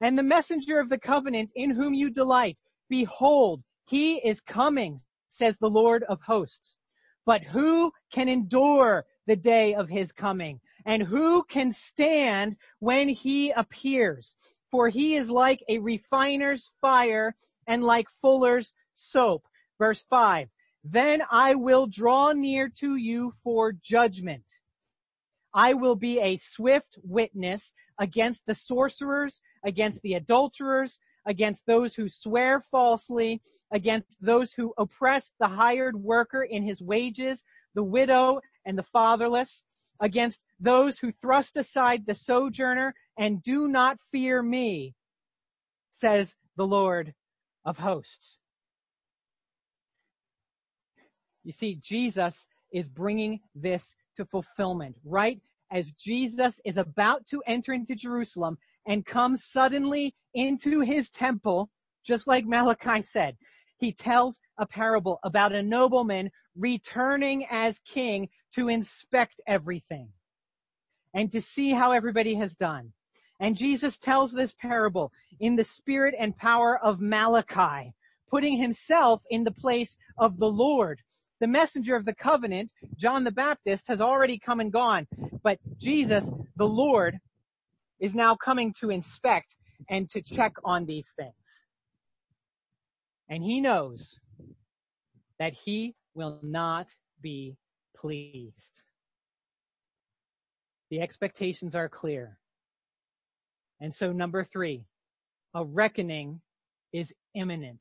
And 0.00 0.16
the 0.16 0.22
messenger 0.22 0.78
of 0.78 0.88
the 0.88 0.98
covenant 0.98 1.50
in 1.54 1.70
whom 1.70 1.94
you 1.94 2.10
delight, 2.10 2.56
behold, 2.88 3.62
he 3.86 4.16
is 4.16 4.40
coming, 4.40 5.00
says 5.28 5.58
the 5.58 5.70
Lord 5.70 6.04
of 6.04 6.20
hosts. 6.20 6.76
But 7.24 7.42
who 7.42 7.92
can 8.12 8.28
endure 8.28 9.04
the 9.26 9.36
day 9.36 9.74
of 9.74 9.88
his 9.88 10.12
coming? 10.12 10.60
And 10.86 11.02
who 11.02 11.42
can 11.44 11.72
stand 11.72 12.56
when 12.78 13.08
he 13.08 13.50
appears? 13.50 14.34
For 14.70 14.88
he 14.88 15.16
is 15.16 15.30
like 15.30 15.62
a 15.68 15.78
refiner's 15.78 16.70
fire 16.80 17.34
and 17.66 17.82
like 17.82 18.06
fuller's 18.20 18.72
soap. 18.94 19.46
Verse 19.78 20.04
five. 20.08 20.48
Then 20.84 21.22
I 21.30 21.54
will 21.54 21.86
draw 21.86 22.32
near 22.32 22.68
to 22.76 22.96
you 22.96 23.34
for 23.42 23.72
judgment. 23.72 24.44
I 25.54 25.74
will 25.74 25.96
be 25.96 26.20
a 26.20 26.36
swift 26.36 26.98
witness 27.02 27.72
against 27.98 28.46
the 28.46 28.54
sorcerers, 28.54 29.40
against 29.64 30.02
the 30.02 30.14
adulterers, 30.14 30.98
against 31.26 31.66
those 31.66 31.94
who 31.94 32.08
swear 32.08 32.60
falsely, 32.70 33.42
against 33.72 34.16
those 34.20 34.52
who 34.52 34.72
oppress 34.78 35.32
the 35.40 35.48
hired 35.48 35.96
worker 35.96 36.44
in 36.44 36.62
his 36.62 36.80
wages, 36.80 37.44
the 37.74 37.82
widow 37.82 38.40
and 38.64 38.78
the 38.78 38.82
fatherless, 38.82 39.62
against 40.00 40.42
those 40.60 40.98
who 40.98 41.12
thrust 41.12 41.56
aside 41.56 42.06
the 42.06 42.14
sojourner 42.14 42.94
and 43.18 43.42
do 43.42 43.66
not 43.68 43.98
fear 44.12 44.42
me, 44.42 44.94
says 45.90 46.34
the 46.56 46.66
Lord 46.66 47.14
of 47.64 47.78
hosts. 47.78 48.37
You 51.48 51.52
see, 51.52 51.76
Jesus 51.76 52.46
is 52.74 52.86
bringing 52.86 53.40
this 53.54 53.96
to 54.16 54.26
fulfillment, 54.26 54.96
right? 55.02 55.40
As 55.72 55.92
Jesus 55.92 56.60
is 56.62 56.76
about 56.76 57.24
to 57.28 57.42
enter 57.46 57.72
into 57.72 57.94
Jerusalem 57.94 58.58
and 58.86 59.06
come 59.06 59.38
suddenly 59.38 60.14
into 60.34 60.80
his 60.80 61.08
temple, 61.08 61.70
just 62.04 62.26
like 62.26 62.44
Malachi 62.44 63.00
said, 63.00 63.38
he 63.78 63.92
tells 63.92 64.38
a 64.58 64.66
parable 64.66 65.20
about 65.24 65.54
a 65.54 65.62
nobleman 65.62 66.30
returning 66.54 67.46
as 67.50 67.78
king 67.78 68.28
to 68.52 68.68
inspect 68.68 69.40
everything 69.46 70.10
and 71.14 71.32
to 71.32 71.40
see 71.40 71.70
how 71.70 71.92
everybody 71.92 72.34
has 72.34 72.56
done. 72.56 72.92
And 73.40 73.56
Jesus 73.56 73.96
tells 73.96 74.32
this 74.32 74.52
parable 74.52 75.12
in 75.40 75.56
the 75.56 75.64
spirit 75.64 76.14
and 76.18 76.36
power 76.36 76.78
of 76.84 77.00
Malachi, 77.00 77.94
putting 78.28 78.58
himself 78.58 79.22
in 79.30 79.44
the 79.44 79.50
place 79.50 79.96
of 80.18 80.38
the 80.38 80.50
Lord 80.50 81.00
the 81.40 81.46
messenger 81.46 81.94
of 81.94 82.04
the 82.04 82.14
covenant, 82.14 82.70
John 82.96 83.24
the 83.24 83.30
Baptist, 83.30 83.86
has 83.88 84.00
already 84.00 84.38
come 84.38 84.60
and 84.60 84.72
gone. 84.72 85.06
But 85.42 85.58
Jesus, 85.78 86.28
the 86.56 86.66
Lord, 86.66 87.18
is 88.00 88.14
now 88.14 88.34
coming 88.36 88.74
to 88.80 88.90
inspect 88.90 89.56
and 89.88 90.08
to 90.10 90.20
check 90.20 90.54
on 90.64 90.84
these 90.84 91.12
things. 91.16 91.34
And 93.28 93.42
he 93.42 93.60
knows 93.60 94.18
that 95.38 95.52
he 95.52 95.94
will 96.14 96.40
not 96.42 96.88
be 97.22 97.56
pleased. 97.96 98.82
The 100.90 101.00
expectations 101.00 101.74
are 101.74 101.88
clear. 101.88 102.38
And 103.80 103.94
so 103.94 104.12
number 104.12 104.42
three, 104.42 104.86
a 105.54 105.64
reckoning 105.64 106.40
is 106.92 107.12
imminent. 107.34 107.80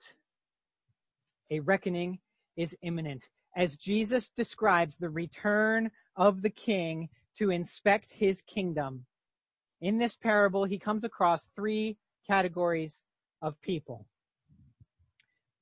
A 1.49 1.61
reckoning 1.61 2.19
is 2.57 2.75
imminent 2.81 3.23
as 3.57 3.75
Jesus 3.75 4.29
describes 4.29 4.95
the 4.95 5.09
return 5.09 5.89
of 6.15 6.43
the 6.43 6.49
king 6.49 7.09
to 7.35 7.49
inspect 7.49 8.11
his 8.11 8.43
kingdom. 8.43 9.03
In 9.81 9.97
this 9.97 10.15
parable, 10.15 10.63
he 10.63 10.77
comes 10.77 11.03
across 11.03 11.49
three 11.55 11.97
categories 12.25 13.03
of 13.41 13.59
people. 13.61 14.05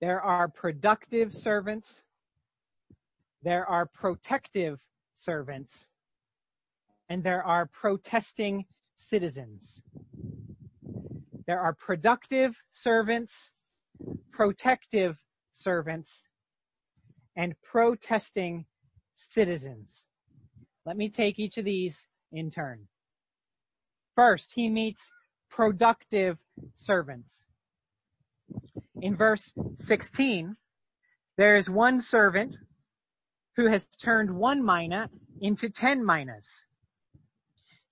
There 0.02 0.22
are 0.22 0.50
productive 0.50 1.34
servants. 1.34 2.04
There 3.44 3.66
are 3.66 3.86
protective 3.86 4.82
servants. 5.16 5.88
And 7.10 7.24
there 7.24 7.44
are 7.44 7.66
protesting 7.68 8.66
citizens. 8.96 9.82
There 11.48 11.62
are 11.62 11.74
productive 11.74 12.62
servants, 12.72 13.52
protective 14.32 15.18
servants, 15.54 16.25
and 17.36 17.54
protesting 17.62 18.66
citizens. 19.18 20.06
Let 20.86 20.98
me 20.98 21.10
take 21.10 21.40
each 21.40 21.58
of 21.58 21.66
these 21.66 22.08
in 22.32 22.52
turn. 22.52 22.88
First, 24.16 24.54
he 24.54 24.70
meets 24.70 25.10
productive 25.50 26.38
servants. 26.76 27.46
In 29.02 29.16
verse 29.16 29.54
16, 29.78 30.56
there 31.38 31.56
is 31.56 31.70
one 31.70 32.02
servant 32.02 32.56
who 33.56 33.68
has 33.68 33.88
turned 33.88 34.32
one 34.32 34.64
mina 34.64 35.10
into 35.42 35.70
ten 35.70 36.06
minas. 36.06 36.48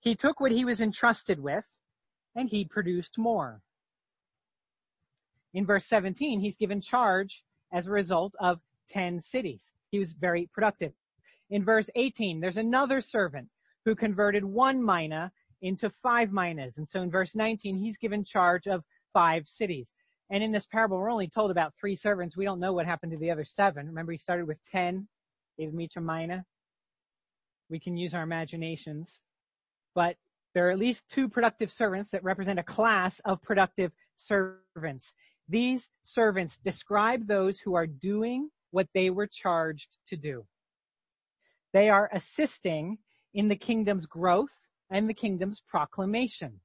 He 0.00 0.14
took 0.14 0.40
what 0.40 0.52
he 0.52 0.64
was 0.64 0.80
entrusted 0.80 1.40
with 1.40 1.64
and 2.34 2.48
he 2.48 2.64
produced 2.64 3.18
more. 3.18 3.62
In 5.52 5.64
verse 5.64 5.86
17, 5.86 6.40
he's 6.40 6.56
given 6.56 6.80
charge 6.80 7.44
as 7.72 7.86
a 7.86 7.90
result 7.90 8.34
of 8.40 8.60
10 8.88 9.20
cities. 9.20 9.72
He 9.90 9.98
was 9.98 10.12
very 10.12 10.48
productive. 10.52 10.92
In 11.50 11.64
verse 11.64 11.90
18, 11.94 12.40
there's 12.40 12.56
another 12.56 13.00
servant 13.00 13.48
who 13.84 13.94
converted 13.94 14.44
one 14.44 14.84
mina 14.84 15.30
into 15.62 15.90
five 16.02 16.32
minas. 16.32 16.78
And 16.78 16.88
so 16.88 17.02
in 17.02 17.10
verse 17.10 17.34
19, 17.34 17.76
he's 17.76 17.96
given 17.96 18.24
charge 18.24 18.66
of 18.66 18.82
five 19.12 19.46
cities. 19.48 19.90
And 20.30 20.42
in 20.42 20.52
this 20.52 20.66
parable, 20.66 20.98
we're 20.98 21.10
only 21.10 21.28
told 21.28 21.50
about 21.50 21.74
three 21.78 21.96
servants. 21.96 22.36
We 22.36 22.44
don't 22.44 22.60
know 22.60 22.72
what 22.72 22.86
happened 22.86 23.12
to 23.12 23.18
the 23.18 23.30
other 23.30 23.44
seven. 23.44 23.86
Remember, 23.86 24.12
he 24.12 24.18
started 24.18 24.46
with 24.46 24.58
10, 24.70 25.06
gave 25.58 25.70
them 25.70 25.80
each 25.80 25.96
a 25.96 26.00
mina. 26.00 26.44
We 27.68 27.78
can 27.78 27.96
use 27.96 28.14
our 28.14 28.22
imaginations. 28.22 29.20
But 29.94 30.16
there 30.54 30.68
are 30.68 30.70
at 30.70 30.78
least 30.78 31.08
two 31.08 31.28
productive 31.28 31.70
servants 31.70 32.10
that 32.12 32.24
represent 32.24 32.58
a 32.58 32.64
class 32.64 33.20
of 33.24 33.42
productive 33.42 33.92
servants. 34.16 35.12
These 35.48 35.88
servants 36.02 36.58
describe 36.58 37.26
those 37.26 37.58
who 37.58 37.74
are 37.74 37.86
doing 37.86 38.50
what 38.74 38.88
they 38.92 39.08
were 39.08 39.28
charged 39.28 39.98
to 40.08 40.16
do. 40.16 40.44
They 41.72 41.88
are 41.88 42.10
assisting 42.12 42.98
in 43.32 43.46
the 43.46 43.56
kingdom's 43.56 44.04
growth 44.04 44.50
and 44.90 45.08
the 45.08 45.14
kingdom's 45.14 45.62
proclamation. 45.66 46.60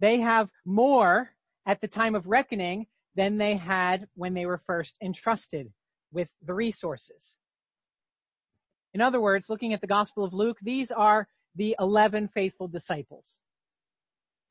They 0.00 0.18
have 0.18 0.50
more 0.64 1.30
at 1.64 1.80
the 1.80 1.86
time 1.86 2.16
of 2.16 2.26
reckoning 2.26 2.88
than 3.14 3.38
they 3.38 3.54
had 3.54 4.08
when 4.14 4.34
they 4.34 4.46
were 4.46 4.60
first 4.66 4.96
entrusted 5.00 5.72
with 6.12 6.28
the 6.44 6.54
resources. 6.54 7.36
In 8.92 9.00
other 9.00 9.20
words, 9.20 9.48
looking 9.48 9.72
at 9.72 9.80
the 9.80 9.86
Gospel 9.86 10.24
of 10.24 10.34
Luke, 10.34 10.58
these 10.60 10.90
are 10.90 11.28
the 11.54 11.76
11 11.78 12.28
faithful 12.34 12.66
disciples. 12.66 13.38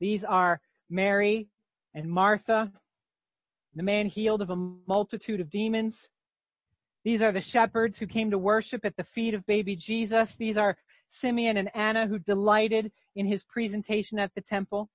These 0.00 0.24
are 0.24 0.62
Mary 0.88 1.48
and 1.94 2.08
Martha, 2.08 2.72
the 3.74 3.82
man 3.82 4.06
healed 4.06 4.40
of 4.40 4.48
a 4.48 4.56
multitude 4.86 5.40
of 5.40 5.50
demons. 5.50 6.08
These 7.04 7.22
are 7.22 7.32
the 7.32 7.40
shepherds 7.40 7.98
who 7.98 8.06
came 8.06 8.30
to 8.30 8.38
worship 8.38 8.84
at 8.84 8.96
the 8.96 9.04
feet 9.04 9.34
of 9.34 9.46
baby 9.46 9.74
Jesus. 9.74 10.36
These 10.36 10.56
are 10.56 10.76
Simeon 11.08 11.56
and 11.56 11.74
Anna 11.74 12.06
who 12.06 12.18
delighted 12.18 12.92
in 13.16 13.26
his 13.26 13.42
presentation 13.42 14.18
at 14.18 14.32
the 14.34 14.40
temple. 14.40 14.90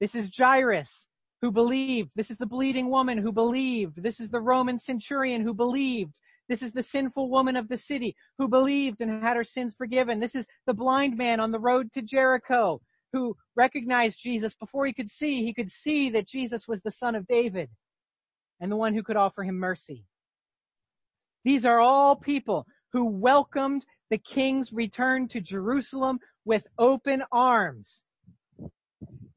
This 0.00 0.14
is 0.14 0.30
Jairus 0.36 1.06
who 1.40 1.50
believed. 1.50 2.10
This 2.14 2.30
is 2.30 2.38
the 2.38 2.46
bleeding 2.46 2.90
woman 2.90 3.18
who 3.18 3.32
believed. 3.32 4.02
This 4.02 4.20
is 4.20 4.28
the 4.28 4.40
Roman 4.40 4.78
centurion 4.78 5.42
who 5.42 5.54
believed. 5.54 6.12
This 6.48 6.62
is 6.62 6.72
the 6.72 6.82
sinful 6.82 7.30
woman 7.30 7.56
of 7.56 7.68
the 7.68 7.76
city 7.76 8.16
who 8.38 8.48
believed 8.48 9.00
and 9.00 9.22
had 9.22 9.36
her 9.36 9.44
sins 9.44 9.74
forgiven. 9.76 10.20
This 10.20 10.34
is 10.34 10.46
the 10.66 10.74
blind 10.74 11.16
man 11.16 11.40
on 11.40 11.52
the 11.52 11.60
road 11.60 11.92
to 11.92 12.02
Jericho 12.02 12.80
who 13.12 13.36
recognized 13.56 14.20
Jesus 14.22 14.54
before 14.54 14.86
he 14.86 14.92
could 14.92 15.10
see. 15.10 15.42
He 15.42 15.54
could 15.54 15.70
see 15.70 16.10
that 16.10 16.28
Jesus 16.28 16.68
was 16.68 16.82
the 16.82 16.90
son 16.90 17.14
of 17.14 17.26
David 17.26 17.70
and 18.60 18.70
the 18.70 18.76
one 18.76 18.94
who 18.94 19.02
could 19.02 19.16
offer 19.16 19.42
him 19.42 19.56
mercy. 19.56 20.04
These 21.48 21.64
are 21.64 21.80
all 21.80 22.14
people 22.14 22.66
who 22.92 23.06
welcomed 23.06 23.86
the 24.10 24.18
king's 24.18 24.70
return 24.70 25.26
to 25.28 25.40
Jerusalem 25.40 26.18
with 26.44 26.66
open 26.78 27.24
arms. 27.32 28.02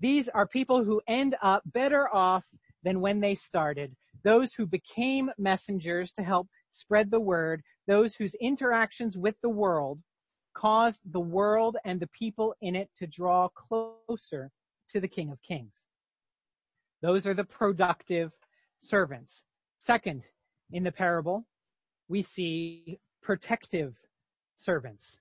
These 0.02 0.28
are 0.28 0.46
people 0.46 0.84
who 0.84 1.02
end 1.08 1.38
up 1.42 1.64
better 1.68 2.14
off 2.14 2.44
than 2.84 3.00
when 3.00 3.22
they 3.22 3.34
started. 3.36 3.96
Those 4.26 4.54
who 4.54 4.66
became 4.66 5.32
messengers 5.38 6.12
to 6.18 6.22
help 6.22 6.50
spread 6.72 7.12
the 7.12 7.22
word, 7.22 7.62
those 7.88 8.14
whose 8.14 8.36
interactions 8.42 9.18
with 9.18 9.36
the 9.42 9.48
world 9.48 10.02
caused 10.54 11.00
the 11.14 11.22
world 11.22 11.78
and 11.86 11.98
the 11.98 12.08
people 12.08 12.54
in 12.60 12.76
it 12.76 12.90
to 12.98 13.08
draw 13.08 13.48
closer 13.48 14.52
to 14.90 15.00
the 15.00 15.08
King 15.08 15.32
of 15.32 15.42
Kings. 15.44 15.88
Those 17.02 17.26
are 17.26 17.34
the 17.34 17.46
productive 17.46 18.34
servants. 18.80 19.46
Second, 19.78 20.24
in 20.74 20.84
the 20.84 20.92
parable, 20.92 21.46
we 22.12 22.22
see 22.22 23.00
protective 23.24 23.96
servants. 24.56 25.18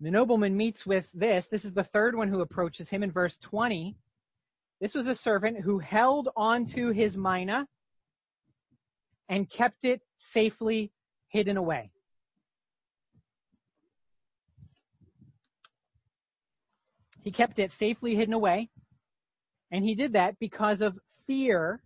The 0.00 0.10
nobleman 0.10 0.56
meets 0.56 0.84
with 0.84 1.08
this. 1.14 1.46
This 1.46 1.64
is 1.64 1.72
the 1.72 1.84
third 1.84 2.16
one 2.16 2.28
who 2.28 2.40
approaches 2.40 2.88
him 2.88 3.04
in 3.04 3.12
verse 3.12 3.38
20. 3.38 3.96
This 4.80 4.92
was 4.92 5.06
a 5.06 5.14
servant 5.14 5.60
who 5.60 5.78
held 5.78 6.28
onto 6.36 6.90
his 6.90 7.16
mina 7.16 7.68
and 9.28 9.48
kept 9.48 9.84
it 9.84 10.02
safely 10.18 10.90
hidden 11.28 11.56
away. 11.56 11.92
He 17.22 17.30
kept 17.30 17.60
it 17.60 17.70
safely 17.70 18.16
hidden 18.16 18.34
away. 18.34 18.68
And 19.70 19.84
he 19.84 19.94
did 19.94 20.14
that 20.14 20.40
because 20.40 20.82
of 20.82 20.98
fear 21.28 21.80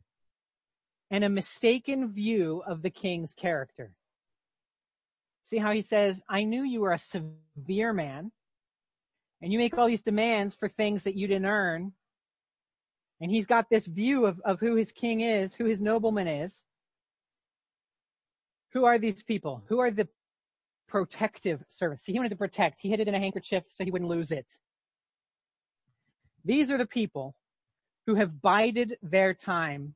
and 1.11 1.25
a 1.25 1.29
mistaken 1.29 2.13
view 2.13 2.63
of 2.67 2.81
the 2.81 2.91
king's 2.91 3.35
character. 3.35 3.93
See 5.49 5.57
how 5.57 5.73
he 5.73 5.81
says, 5.81 6.21
I 6.29 6.45
knew 6.45 6.63
you 6.63 6.83
were 6.83 6.93
a 6.93 6.99
severe 6.99 7.95
man 7.95 8.31
and 9.41 9.51
you 9.51 9.59
make 9.59 9.79
all 9.79 9.87
these 9.87 10.03
demands 10.03 10.55
for 10.55 10.69
things 10.69 11.05
that 11.05 11.15
you 11.15 11.27
didn't 11.27 11.47
earn. 11.47 11.95
And 13.23 13.31
he's 13.31 13.47
got 13.47 13.71
this 13.71 13.87
view 13.87 14.27
of, 14.27 14.39
of 14.45 14.61
who 14.61 14.75
his 14.75 14.93
king 14.93 15.23
is, 15.23 15.55
who 15.55 15.65
his 15.65 15.81
nobleman 15.81 16.29
is. 16.29 16.63
Who 18.75 18.85
are 18.85 18.99
these 18.99 19.23
people? 19.23 19.63
Who 19.69 19.79
are 19.79 19.91
the 19.91 20.07
protective 20.87 21.65
servants? 21.67 22.05
See, 22.05 22.13
he 22.13 22.19
wanted 22.19 22.29
to 22.29 22.37
protect. 22.37 22.81
He 22.83 22.91
hid 22.91 23.01
it 23.01 23.09
in 23.09 23.15
a 23.15 23.19
handkerchief 23.19 23.65
so 23.69 23.85
he 23.85 23.91
wouldn't 23.91 24.11
lose 24.11 24.33
it. 24.33 24.59
These 26.45 26.71
are 26.71 26.77
the 26.77 26.85
people 26.85 27.35
who 28.07 28.17
have 28.17 28.43
bided 28.43 28.99
their 29.03 29.33
time, 29.33 29.95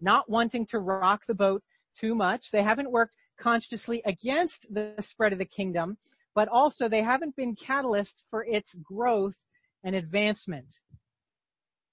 not 0.00 0.30
wanting 0.30 0.64
to 0.68 0.78
rock 0.78 1.24
the 1.28 1.34
boat 1.34 1.62
too 1.94 2.14
much. 2.14 2.50
They 2.50 2.62
haven't 2.62 2.90
worked 2.90 3.14
consciously 3.38 4.02
against 4.04 4.72
the 4.72 4.94
spread 5.00 5.32
of 5.32 5.38
the 5.38 5.44
kingdom, 5.44 5.96
but 6.34 6.48
also 6.48 6.88
they 6.88 7.02
haven't 7.02 7.36
been 7.36 7.54
catalysts 7.54 8.24
for 8.30 8.44
its 8.44 8.74
growth 8.74 9.36
and 9.84 9.94
advancement. 9.94 10.78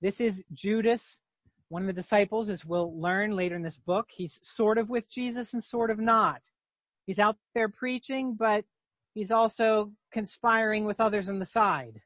This 0.01 0.19
is 0.19 0.43
Judas, 0.54 1.19
one 1.69 1.84
of 1.84 1.88
the 1.88 1.93
disciples, 1.93 2.49
as 2.49 2.65
we'll 2.65 2.99
learn 2.99 3.32
later 3.32 3.56
in 3.56 3.62
this 3.62 3.77
book. 3.77 4.08
He's 4.10 4.39
sort 4.41 4.77
of 4.77 4.89
with 4.89 5.10
Jesus 5.10 5.54
and 5.54 5.63
sort 5.63 5.91
of 5.91 5.99
not. 5.99 6.41
He's 7.06 7.19
out 7.19 7.38
there 7.54 7.69
preaching, 7.69 8.36
but 8.36 8.65
he's 9.13 9.32
also 9.32 9.91
conspiring 10.12 10.86
with 10.86 10.99
others 10.99 11.30
on 11.30 11.39
the 11.39 11.45
side. 11.45 12.01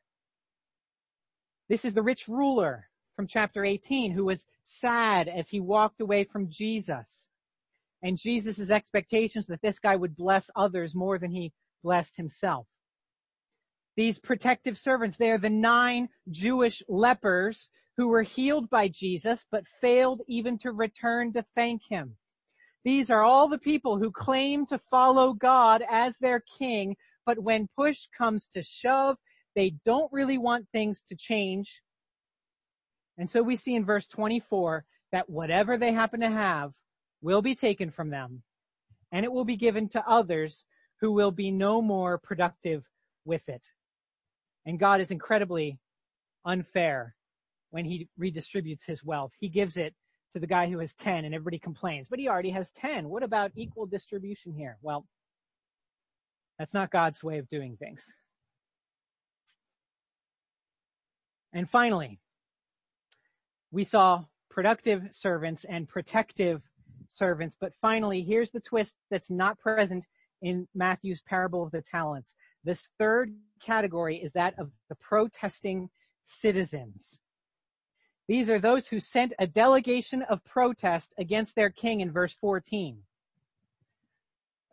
This 1.69 1.85
is 1.85 1.93
the 1.93 2.03
rich 2.03 2.27
ruler 2.27 2.89
from 3.15 3.27
chapter 3.27 3.63
18 3.63 4.11
who 4.11 4.25
was 4.25 4.45
sad 4.63 5.27
as 5.27 5.49
he 5.49 5.59
walked 5.59 6.01
away 6.01 6.23
from 6.25 6.49
Jesus. 6.49 7.25
And 8.03 8.17
Jesus' 8.17 8.69
expectations 8.69 9.47
that 9.47 9.61
this 9.61 9.79
guy 9.79 9.95
would 9.95 10.15
bless 10.15 10.49
others 10.55 10.93
more 10.93 11.17
than 11.17 11.31
he 11.31 11.53
blessed 11.83 12.15
himself. 12.17 12.67
These 13.95 14.19
protective 14.19 14.77
servants, 14.77 15.17
they 15.17 15.31
are 15.31 15.37
the 15.37 15.49
nine 15.49 16.09
Jewish 16.29 16.83
lepers 16.89 17.69
who 17.97 18.07
were 18.07 18.23
healed 18.23 18.69
by 18.69 18.89
Jesus 18.89 19.45
but 19.49 19.63
failed 19.79 20.21
even 20.27 20.57
to 20.59 20.71
return 20.71 21.31
to 21.33 21.45
thank 21.55 21.81
him. 21.89 22.17
These 22.83 23.09
are 23.09 23.23
all 23.23 23.47
the 23.47 23.57
people 23.57 23.97
who 23.97 24.11
claim 24.11 24.65
to 24.67 24.79
follow 24.91 25.33
God 25.33 25.83
as 25.89 26.17
their 26.17 26.43
king, 26.59 26.95
but 27.25 27.39
when 27.39 27.69
push 27.75 28.07
comes 28.15 28.47
to 28.47 28.61
shove, 28.61 29.17
they 29.55 29.75
don't 29.85 30.11
really 30.11 30.37
want 30.37 30.67
things 30.71 31.01
to 31.07 31.15
change. 31.15 31.81
And 33.17 33.29
so 33.29 33.41
we 33.41 33.55
see 33.55 33.73
in 33.75 33.85
verse 33.85 34.07
24 34.07 34.85
that 35.13 35.29
whatever 35.29 35.77
they 35.77 35.93
happen 35.93 36.19
to 36.19 36.29
have 36.29 36.73
will 37.25 37.41
be 37.41 37.55
taken 37.55 37.89
from 37.89 38.11
them 38.11 38.43
and 39.11 39.25
it 39.25 39.31
will 39.31 39.43
be 39.43 39.57
given 39.57 39.89
to 39.89 40.07
others 40.07 40.63
who 41.01 41.11
will 41.11 41.31
be 41.31 41.49
no 41.49 41.81
more 41.81 42.19
productive 42.19 42.83
with 43.25 43.41
it. 43.49 43.63
And 44.67 44.79
God 44.79 45.01
is 45.01 45.09
incredibly 45.09 45.79
unfair 46.45 47.15
when 47.71 47.83
he 47.83 48.07
redistributes 48.19 48.85
his 48.85 49.03
wealth. 49.03 49.31
He 49.39 49.49
gives 49.49 49.75
it 49.75 49.95
to 50.33 50.39
the 50.39 50.45
guy 50.45 50.69
who 50.69 50.77
has 50.77 50.93
10 50.93 51.25
and 51.25 51.33
everybody 51.33 51.57
complains, 51.57 52.07
but 52.07 52.19
he 52.19 52.29
already 52.29 52.51
has 52.51 52.71
10. 52.73 53.09
What 53.09 53.23
about 53.23 53.51
equal 53.55 53.87
distribution 53.87 54.53
here? 54.53 54.77
Well, 54.83 55.07
that's 56.59 56.75
not 56.75 56.91
God's 56.91 57.23
way 57.23 57.39
of 57.39 57.49
doing 57.49 57.75
things. 57.77 58.13
And 61.53 61.67
finally, 61.67 62.19
we 63.71 63.83
saw 63.83 64.25
productive 64.51 65.07
servants 65.11 65.65
and 65.67 65.89
protective 65.89 66.61
servants. 67.09 67.55
But 67.59 67.73
finally, 67.81 68.21
here's 68.23 68.51
the 68.51 68.59
twist 68.59 68.95
that's 69.11 69.29
not 69.31 69.59
present 69.59 70.05
in 70.41 70.67
Matthew's 70.75 71.21
parable 71.21 71.63
of 71.63 71.71
the 71.71 71.81
talents. 71.81 72.35
This 72.63 72.89
third 72.99 73.33
category 73.61 74.17
is 74.17 74.33
that 74.33 74.57
of 74.59 74.71
the 74.89 74.95
protesting 74.95 75.89
citizens. 76.23 77.19
These 78.27 78.49
are 78.49 78.59
those 78.59 78.87
who 78.87 78.99
sent 78.99 79.33
a 79.39 79.47
delegation 79.47 80.23
of 80.23 80.43
protest 80.43 81.13
against 81.19 81.55
their 81.55 81.69
king 81.69 82.01
in 82.01 82.11
verse 82.11 82.33
14. 82.41 83.03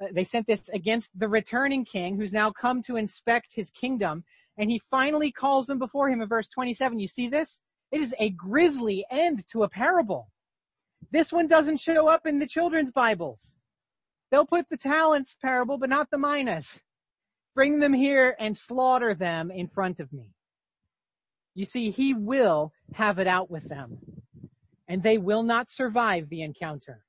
uh, 0.02 0.06
they 0.12 0.24
sent 0.24 0.46
this 0.46 0.68
against 0.70 1.10
the 1.14 1.28
returning 1.28 1.84
king 1.84 2.16
who's 2.16 2.32
now 2.32 2.50
come 2.50 2.82
to 2.82 2.96
inspect 2.96 3.52
his 3.54 3.70
kingdom. 3.70 4.24
And 4.58 4.70
he 4.70 4.80
finally 4.90 5.32
calls 5.32 5.66
them 5.66 5.78
before 5.78 6.08
him 6.10 6.22
in 6.22 6.28
verse 6.28 6.48
27. 6.48 6.98
You 6.98 7.08
see 7.08 7.28
this? 7.28 7.60
It 7.90 8.00
is 8.00 8.14
a 8.18 8.30
grisly 8.30 9.04
end 9.10 9.44
to 9.52 9.64
a 9.64 9.68
parable. 9.68 10.31
This 11.12 11.30
one 11.30 11.46
doesn't 11.46 11.76
show 11.76 12.08
up 12.08 12.26
in 12.26 12.38
the 12.38 12.46
children's 12.46 12.90
Bibles. 12.90 13.54
They'll 14.30 14.46
put 14.46 14.70
the 14.70 14.78
talents 14.78 15.36
parable, 15.42 15.76
but 15.76 15.90
not 15.90 16.10
the 16.10 16.16
minas. 16.16 16.80
Bring 17.54 17.80
them 17.80 17.92
here 17.92 18.34
and 18.40 18.56
slaughter 18.56 19.14
them 19.14 19.50
in 19.50 19.68
front 19.68 20.00
of 20.00 20.10
me. 20.10 20.32
You 21.54 21.66
see, 21.66 21.90
he 21.90 22.14
will 22.14 22.72
have 22.94 23.18
it 23.18 23.26
out 23.26 23.50
with 23.50 23.68
them 23.68 23.98
and 24.88 25.02
they 25.02 25.18
will 25.18 25.42
not 25.42 25.68
survive 25.68 26.30
the 26.30 26.42
encounter. 26.42 27.04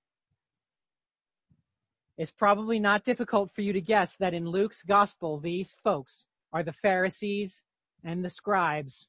It's 2.18 2.32
probably 2.32 2.80
not 2.80 3.06
difficult 3.06 3.52
for 3.52 3.62
you 3.62 3.72
to 3.72 3.82
guess 3.82 4.18
that 4.18 4.34
in 4.34 4.46
Luke's 4.46 4.84
gospel, 4.84 5.40
these 5.40 5.76
folks 5.82 6.26
are 6.52 6.62
the 6.62 6.74
Pharisees 6.74 7.62
and 8.04 8.24
the 8.24 8.30
scribes, 8.30 9.08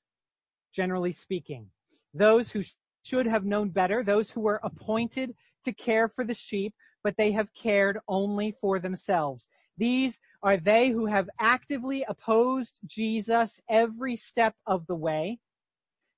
generally 0.72 1.12
speaking. 1.12 1.66
Those 2.14 2.50
who 2.50 2.62
should 3.04 3.26
have 3.26 3.44
known 3.44 3.68
better, 3.68 4.02
those 4.02 4.30
who 4.30 4.40
were 4.40 4.60
appointed 4.62 5.34
to 5.64 5.72
care 5.72 6.08
for 6.08 6.24
the 6.24 6.34
sheep, 6.34 6.74
but 7.02 7.16
they 7.16 7.30
have 7.32 7.54
cared 7.54 7.98
only 8.08 8.56
for 8.60 8.78
themselves. 8.78 9.46
These 9.76 10.18
are 10.42 10.56
they 10.56 10.88
who 10.88 11.06
have 11.06 11.28
actively 11.38 12.04
opposed 12.08 12.78
Jesus 12.86 13.60
every 13.68 14.16
step 14.16 14.54
of 14.66 14.86
the 14.86 14.94
way. 14.94 15.38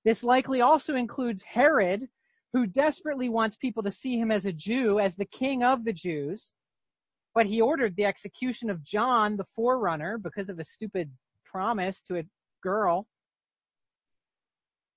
This 0.05 0.23
likely 0.23 0.61
also 0.61 0.95
includes 0.95 1.43
Herod, 1.43 2.09
who 2.53 2.67
desperately 2.67 3.29
wants 3.29 3.57
people 3.57 3.83
to 3.83 3.91
see 3.91 4.19
him 4.19 4.31
as 4.31 4.47
a 4.47 4.53
Jew, 4.53 5.01
as 5.01 5.17
the 5.17 5.25
king 5.25 5.65
of 5.65 5.85
the 5.85 5.93
Jews. 5.93 6.53
But 7.35 7.47
he 7.47 7.61
ordered 7.61 7.97
the 7.97 8.05
execution 8.05 8.71
of 8.71 8.85
John, 8.85 9.37
the 9.37 9.47
forerunner, 9.57 10.19
because 10.19 10.49
of 10.49 10.61
a 10.61 10.65
stupid 10.65 11.11
promise 11.45 12.01
to 12.03 12.19
a 12.19 12.25
girl. 12.63 13.09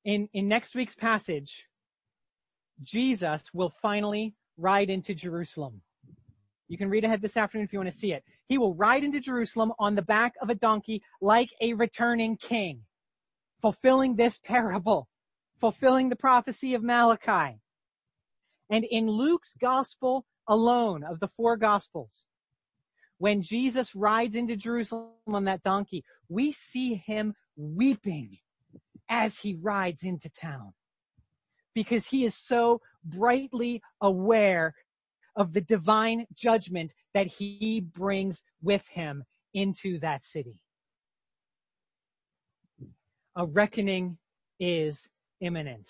In, 0.06 0.30
in 0.34 0.48
next 0.48 0.76
week's 0.76 0.96
passage, 0.96 1.66
Jesus 2.84 3.44
will 3.54 3.74
finally 3.82 4.36
ride 4.58 4.90
into 4.90 5.14
Jerusalem. 5.14 5.82
You 6.68 6.78
can 6.78 6.90
read 6.90 7.04
ahead 7.04 7.22
this 7.22 7.38
afternoon 7.38 7.66
if 7.66 7.74
you 7.74 7.80
want 7.80 7.92
to 7.92 7.98
see 7.98 8.14
it. 8.14 8.24
He 8.48 8.58
will 8.58 8.76
ride 8.76 9.04
into 9.04 9.20
Jerusalem 9.20 9.74
on 9.80 9.96
the 9.96 10.02
back 10.02 10.34
of 10.42 10.50
a 10.50 10.56
donkey 10.56 11.02
like 11.22 11.50
a 11.62 11.74
returning 11.74 12.38
king, 12.38 12.82
fulfilling 13.62 14.16
this 14.16 14.40
parable, 14.44 15.08
fulfilling 15.60 16.10
the 16.10 16.16
prophecy 16.16 16.74
of 16.76 16.84
Malachi. 16.84 17.60
And 18.70 18.86
in 18.86 19.10
Luke's 19.10 19.56
gospel 19.60 20.26
alone 20.48 21.04
of 21.04 21.20
the 21.20 21.28
four 21.28 21.58
gospels, 21.58 22.26
when 23.18 23.42
Jesus 23.42 23.96
rides 23.96 24.36
into 24.36 24.56
Jerusalem 24.56 25.10
on 25.28 25.46
that 25.46 25.64
donkey, 25.64 26.06
we 26.30 26.52
see 26.52 26.94
him 26.94 27.34
weeping 27.58 28.38
as 29.10 29.38
he 29.38 29.56
rides 29.56 30.04
into 30.04 30.30
town 30.30 30.74
because 31.80 32.06
he 32.06 32.26
is 32.26 32.36
so 32.36 32.82
brightly 33.06 33.82
aware 34.02 34.76
of 35.38 35.54
the 35.54 35.62
divine 35.62 36.26
judgment 36.34 36.94
that 37.14 37.26
he 37.26 37.80
brings 37.80 38.44
with 38.62 38.86
him 38.90 39.24
into 39.54 39.98
that 39.98 40.22
city. 40.22 40.60
A 43.38 43.46
reckoning 43.46 44.18
is 44.60 45.08
imminent. 45.40 45.88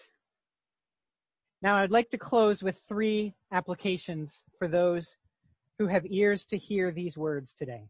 Now 1.63 1.77
I'd 1.77 1.89
like 1.89 2.11
to 2.11 2.19
close 2.19 2.61
with 2.61 2.83
three 2.87 3.33
applications 3.51 4.43
for 4.59 4.67
those 4.67 5.17
who 5.79 5.87
have 5.87 6.05
ears 6.05 6.45
to 6.45 6.57
hear 6.57 6.91
these 6.91 7.17
words 7.17 7.51
today. 7.51 7.89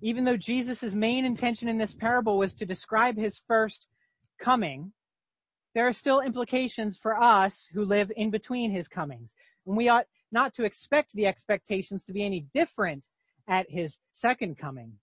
Even 0.00 0.24
though 0.24 0.38
Jesus' 0.38 0.94
main 0.94 1.26
intention 1.26 1.68
in 1.68 1.76
this 1.76 1.92
parable 1.92 2.38
was 2.38 2.54
to 2.54 2.64
describe 2.64 3.18
his 3.18 3.42
first 3.46 3.86
coming, 4.40 4.94
there 5.78 5.86
are 5.86 5.92
still 5.92 6.22
implications 6.22 6.98
for 6.98 7.16
us 7.22 7.68
who 7.72 7.84
live 7.84 8.10
in 8.16 8.30
between 8.32 8.68
his 8.68 8.88
comings. 8.88 9.36
And 9.64 9.76
we 9.76 9.88
ought 9.88 10.06
not 10.32 10.52
to 10.54 10.64
expect 10.64 11.10
the 11.14 11.24
expectations 11.24 12.02
to 12.02 12.12
be 12.12 12.24
any 12.24 12.46
different 12.52 13.06
at 13.46 13.70
his 13.70 13.96
second 14.10 14.58
coming. 14.58 14.94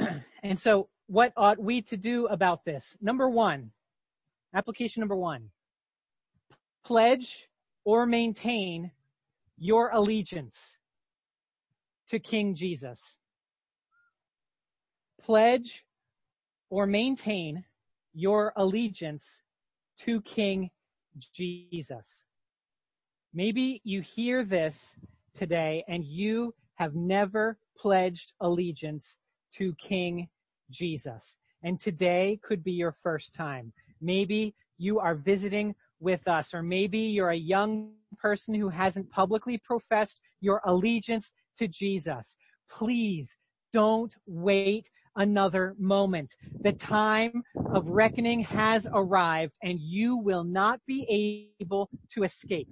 and 0.42 0.58
so 0.58 0.88
what 1.08 1.34
ought 1.36 1.58
we 1.58 1.82
to 1.82 1.98
do 1.98 2.26
about 2.28 2.64
this? 2.64 2.96
Number 3.02 3.28
one, 3.28 3.70
application 4.54 5.00
number 5.00 5.16
one, 5.16 5.50
pledge 6.86 7.50
or 7.84 8.06
maintain 8.06 8.92
your 9.58 9.90
allegiance 9.90 10.78
to 12.08 12.18
King 12.18 12.54
Jesus. 12.54 13.18
Pledge 15.20 15.84
or 16.70 16.86
maintain 16.86 17.62
your 18.16 18.54
allegiance 18.56 19.42
to 19.98 20.22
King 20.22 20.70
Jesus. 21.34 22.06
Maybe 23.34 23.82
you 23.84 24.00
hear 24.00 24.42
this 24.42 24.96
today 25.36 25.84
and 25.86 26.02
you 26.02 26.54
have 26.76 26.94
never 26.94 27.58
pledged 27.78 28.32
allegiance 28.40 29.18
to 29.56 29.74
King 29.74 30.28
Jesus. 30.70 31.36
And 31.62 31.78
today 31.78 32.40
could 32.42 32.64
be 32.64 32.72
your 32.72 32.96
first 33.02 33.34
time. 33.34 33.70
Maybe 34.00 34.54
you 34.78 34.98
are 34.98 35.14
visiting 35.14 35.74
with 36.00 36.26
us, 36.26 36.54
or 36.54 36.62
maybe 36.62 36.98
you're 36.98 37.30
a 37.30 37.36
young 37.36 37.92
person 38.16 38.54
who 38.54 38.70
hasn't 38.70 39.10
publicly 39.10 39.58
professed 39.58 40.22
your 40.40 40.62
allegiance 40.64 41.32
to 41.58 41.68
Jesus. 41.68 42.36
Please 42.70 43.36
don't 43.74 44.14
wait 44.26 44.88
another 45.16 45.74
moment. 45.78 46.34
The 46.62 46.72
time 46.72 47.42
of 47.74 47.88
reckoning 47.88 48.40
has 48.40 48.86
arrived 48.92 49.56
and 49.62 49.80
you 49.80 50.16
will 50.16 50.44
not 50.44 50.80
be 50.86 51.50
able 51.60 51.90
to 52.12 52.22
escape. 52.22 52.68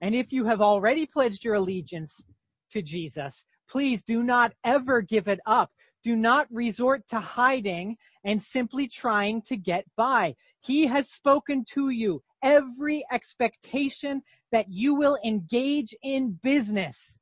And 0.00 0.14
if 0.14 0.32
you 0.32 0.44
have 0.46 0.60
already 0.60 1.06
pledged 1.06 1.44
your 1.44 1.54
allegiance 1.54 2.24
to 2.70 2.82
Jesus, 2.82 3.44
please 3.70 4.02
do 4.02 4.22
not 4.22 4.52
ever 4.64 5.00
give 5.00 5.28
it 5.28 5.40
up. 5.46 5.70
Do 6.02 6.16
not 6.16 6.48
resort 6.50 7.06
to 7.10 7.20
hiding 7.20 7.96
and 8.24 8.42
simply 8.42 8.88
trying 8.88 9.42
to 9.42 9.56
get 9.56 9.84
by. 9.96 10.34
He 10.60 10.86
has 10.86 11.10
spoken 11.10 11.64
to 11.72 11.90
you 11.90 12.22
every 12.42 13.04
expectation 13.12 14.22
that 14.50 14.66
you 14.68 14.94
will 14.94 15.18
engage 15.24 15.94
in 16.02 16.38
business 16.42 17.18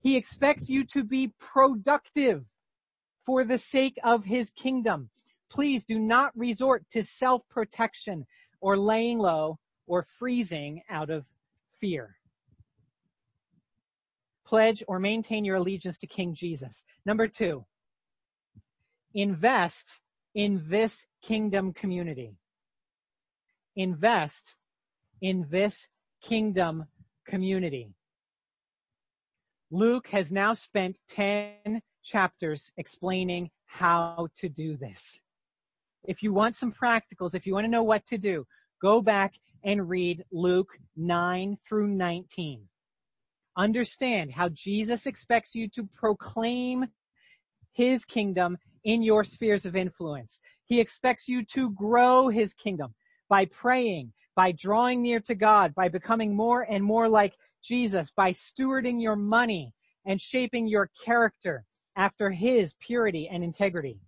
he 0.00 0.16
expects 0.16 0.68
you 0.68 0.84
to 0.86 1.04
be 1.04 1.32
productive 1.38 2.44
for 3.26 3.44
the 3.44 3.58
sake 3.58 3.98
of 4.02 4.24
his 4.24 4.50
kingdom. 4.50 5.10
Please 5.50 5.84
do 5.84 5.98
not 5.98 6.36
resort 6.36 6.84
to 6.92 7.02
self-protection 7.02 8.26
or 8.60 8.78
laying 8.78 9.18
low 9.18 9.58
or 9.86 10.06
freezing 10.18 10.82
out 10.88 11.10
of 11.10 11.24
fear. 11.80 12.16
Pledge 14.46 14.82
or 14.88 14.98
maintain 14.98 15.44
your 15.44 15.56
allegiance 15.56 15.98
to 15.98 16.06
King 16.06 16.34
Jesus. 16.34 16.82
Number 17.04 17.28
two, 17.28 17.64
invest 19.14 20.00
in 20.34 20.64
this 20.68 21.04
kingdom 21.22 21.72
community. 21.72 22.36
Invest 23.76 24.56
in 25.20 25.46
this 25.50 25.88
kingdom 26.22 26.86
community. 27.26 27.92
Luke 29.70 30.08
has 30.08 30.32
now 30.32 30.52
spent 30.52 30.96
10 31.08 31.80
chapters 32.02 32.72
explaining 32.76 33.50
how 33.66 34.26
to 34.36 34.48
do 34.48 34.76
this. 34.76 35.20
If 36.04 36.22
you 36.22 36.32
want 36.32 36.56
some 36.56 36.72
practicals, 36.72 37.34
if 37.34 37.46
you 37.46 37.54
want 37.54 37.66
to 37.66 37.70
know 37.70 37.82
what 37.82 38.04
to 38.06 38.18
do, 38.18 38.46
go 38.82 39.00
back 39.00 39.34
and 39.62 39.88
read 39.88 40.24
Luke 40.32 40.76
9 40.96 41.56
through 41.68 41.88
19. 41.88 42.62
Understand 43.56 44.32
how 44.32 44.48
Jesus 44.48 45.06
expects 45.06 45.54
you 45.54 45.68
to 45.68 45.86
proclaim 45.94 46.86
his 47.72 48.04
kingdom 48.04 48.58
in 48.84 49.02
your 49.02 49.22
spheres 49.22 49.66
of 49.66 49.76
influence. 49.76 50.40
He 50.64 50.80
expects 50.80 51.28
you 51.28 51.44
to 51.46 51.70
grow 51.72 52.28
his 52.28 52.54
kingdom 52.54 52.94
by 53.28 53.44
praying, 53.44 54.12
by 54.36 54.52
drawing 54.52 55.02
near 55.02 55.20
to 55.20 55.34
God, 55.34 55.74
by 55.74 55.88
becoming 55.88 56.34
more 56.34 56.62
and 56.62 56.82
more 56.82 57.08
like 57.08 57.34
Jesus, 57.62 58.10
by 58.16 58.32
stewarding 58.32 59.02
your 59.02 59.16
money 59.16 59.74
and 60.06 60.20
shaping 60.20 60.66
your 60.66 60.90
character 61.04 61.64
after 61.96 62.30
his 62.30 62.74
purity 62.80 63.28
and 63.28 63.44
integrity. 63.44 63.98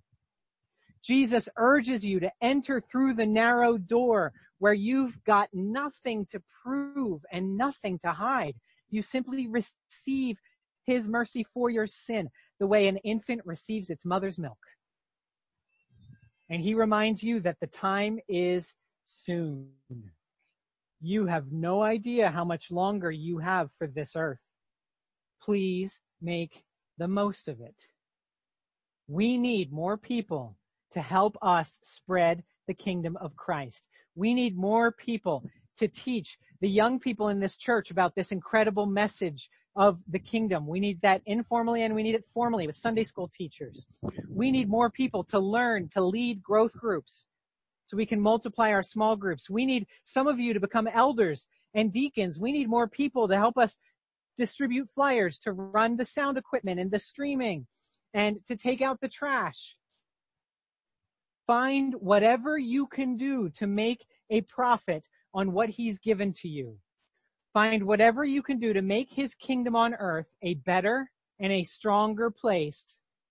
Jesus 1.04 1.48
urges 1.56 2.04
you 2.04 2.20
to 2.20 2.30
enter 2.40 2.80
through 2.80 3.14
the 3.14 3.26
narrow 3.26 3.76
door 3.76 4.32
where 4.58 4.72
you've 4.72 5.22
got 5.24 5.48
nothing 5.52 6.24
to 6.26 6.40
prove 6.64 7.20
and 7.32 7.56
nothing 7.56 7.98
to 7.98 8.12
hide. 8.12 8.54
You 8.90 9.02
simply 9.02 9.48
receive 9.48 10.38
his 10.84 11.08
mercy 11.08 11.44
for 11.52 11.70
your 11.70 11.86
sin 11.86 12.28
the 12.60 12.66
way 12.66 12.86
an 12.86 12.98
infant 12.98 13.40
receives 13.44 13.90
its 13.90 14.04
mother's 14.04 14.38
milk. 14.38 14.58
And 16.48 16.62
he 16.62 16.74
reminds 16.74 17.22
you 17.22 17.40
that 17.40 17.56
the 17.60 17.66
time 17.66 18.18
is 18.28 18.72
soon. 19.04 19.70
You 21.00 21.26
have 21.26 21.50
no 21.50 21.82
idea 21.82 22.30
how 22.30 22.44
much 22.44 22.70
longer 22.70 23.10
you 23.10 23.38
have 23.38 23.70
for 23.78 23.86
this 23.86 24.12
earth. 24.14 24.38
Please 25.42 26.00
make 26.20 26.64
the 26.98 27.08
most 27.08 27.48
of 27.48 27.60
it. 27.60 27.88
We 29.08 29.36
need 29.36 29.72
more 29.72 29.96
people 29.96 30.56
to 30.92 31.00
help 31.00 31.36
us 31.42 31.78
spread 31.82 32.44
the 32.68 32.74
kingdom 32.74 33.16
of 33.16 33.36
Christ. 33.36 33.88
We 34.14 34.34
need 34.34 34.56
more 34.56 34.92
people 34.92 35.44
to 35.78 35.88
teach 35.88 36.38
the 36.60 36.68
young 36.68 37.00
people 37.00 37.28
in 37.28 37.40
this 37.40 37.56
church 37.56 37.90
about 37.90 38.14
this 38.14 38.30
incredible 38.30 38.86
message 38.86 39.50
of 39.74 39.98
the 40.08 40.18
kingdom. 40.18 40.66
We 40.66 40.80
need 40.80 41.00
that 41.00 41.22
informally 41.26 41.82
and 41.82 41.94
we 41.94 42.02
need 42.02 42.14
it 42.14 42.24
formally 42.34 42.66
with 42.66 42.76
Sunday 42.76 43.04
school 43.04 43.30
teachers. 43.36 43.86
We 44.28 44.50
need 44.50 44.68
more 44.68 44.90
people 44.90 45.24
to 45.24 45.38
learn 45.38 45.88
to 45.90 46.00
lead 46.02 46.42
growth 46.42 46.72
groups 46.74 47.26
so 47.84 47.96
we 47.96 48.06
can 48.06 48.20
multiply 48.20 48.70
our 48.70 48.82
small 48.82 49.16
groups. 49.16 49.50
We 49.50 49.66
need 49.66 49.86
some 50.04 50.26
of 50.26 50.38
you 50.38 50.54
to 50.54 50.60
become 50.60 50.86
elders 50.86 51.46
and 51.74 51.92
deacons. 51.92 52.38
We 52.38 52.52
need 52.52 52.68
more 52.68 52.88
people 52.88 53.28
to 53.28 53.36
help 53.36 53.58
us 53.58 53.76
distribute 54.38 54.88
flyers, 54.94 55.38
to 55.38 55.52
run 55.52 55.96
the 55.96 56.04
sound 56.04 56.38
equipment 56.38 56.80
and 56.80 56.90
the 56.90 56.98
streaming 56.98 57.66
and 58.14 58.38
to 58.46 58.56
take 58.56 58.80
out 58.82 59.00
the 59.00 59.08
trash. 59.08 59.76
Find 61.46 61.94
whatever 61.94 62.56
you 62.56 62.86
can 62.86 63.16
do 63.16 63.50
to 63.50 63.66
make 63.66 64.06
a 64.30 64.42
profit 64.42 65.06
on 65.34 65.52
what 65.52 65.68
he's 65.68 65.98
given 65.98 66.32
to 66.34 66.48
you. 66.48 66.78
Find 67.52 67.82
whatever 67.82 68.24
you 68.24 68.42
can 68.42 68.58
do 68.58 68.72
to 68.72 68.80
make 68.80 69.10
his 69.10 69.34
kingdom 69.34 69.76
on 69.76 69.94
earth 69.94 70.28
a 70.42 70.54
better 70.54 71.10
and 71.40 71.52
a 71.52 71.64
stronger 71.64 72.30
place 72.30 72.84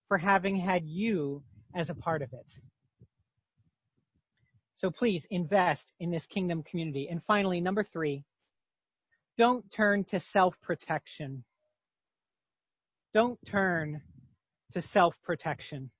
for 0.07 0.17
having 0.17 0.57
had 0.57 0.85
you 0.85 1.43
as 1.73 1.89
a 1.89 1.95
part 1.95 2.21
of 2.21 2.33
it. 2.33 2.45
So 4.81 4.89
please 4.89 5.27
invest 5.29 5.93
in 5.99 6.09
this 6.09 6.25
kingdom 6.25 6.63
community. 6.63 7.07
And 7.11 7.21
finally, 7.27 7.61
number 7.61 7.83
three, 7.83 8.23
don't 9.37 9.69
turn 9.69 10.03
to 10.05 10.19
self-protection. 10.19 11.43
Don't 13.13 13.37
turn 13.45 14.01
to 14.73 14.81
self-protection. 14.81 15.91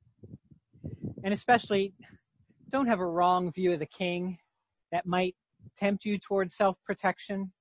And 1.24 1.32
especially, 1.32 1.94
don't 2.72 2.88
have 2.88 3.00
a 3.00 3.06
wrong 3.06 3.52
view 3.52 3.72
of 3.74 3.78
the 3.78 3.86
king 3.86 4.40
that 4.92 5.06
might 5.06 5.36
tempt 5.78 6.04
you 6.04 6.18
towards 6.18 6.56
self-protection. 6.56 7.52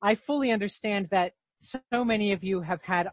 I 0.00 0.14
fully 0.14 0.52
understand 0.52 1.08
that 1.10 1.32
so 1.58 2.04
many 2.04 2.30
of 2.30 2.44
you 2.44 2.60
have 2.60 2.82
had 2.82 3.08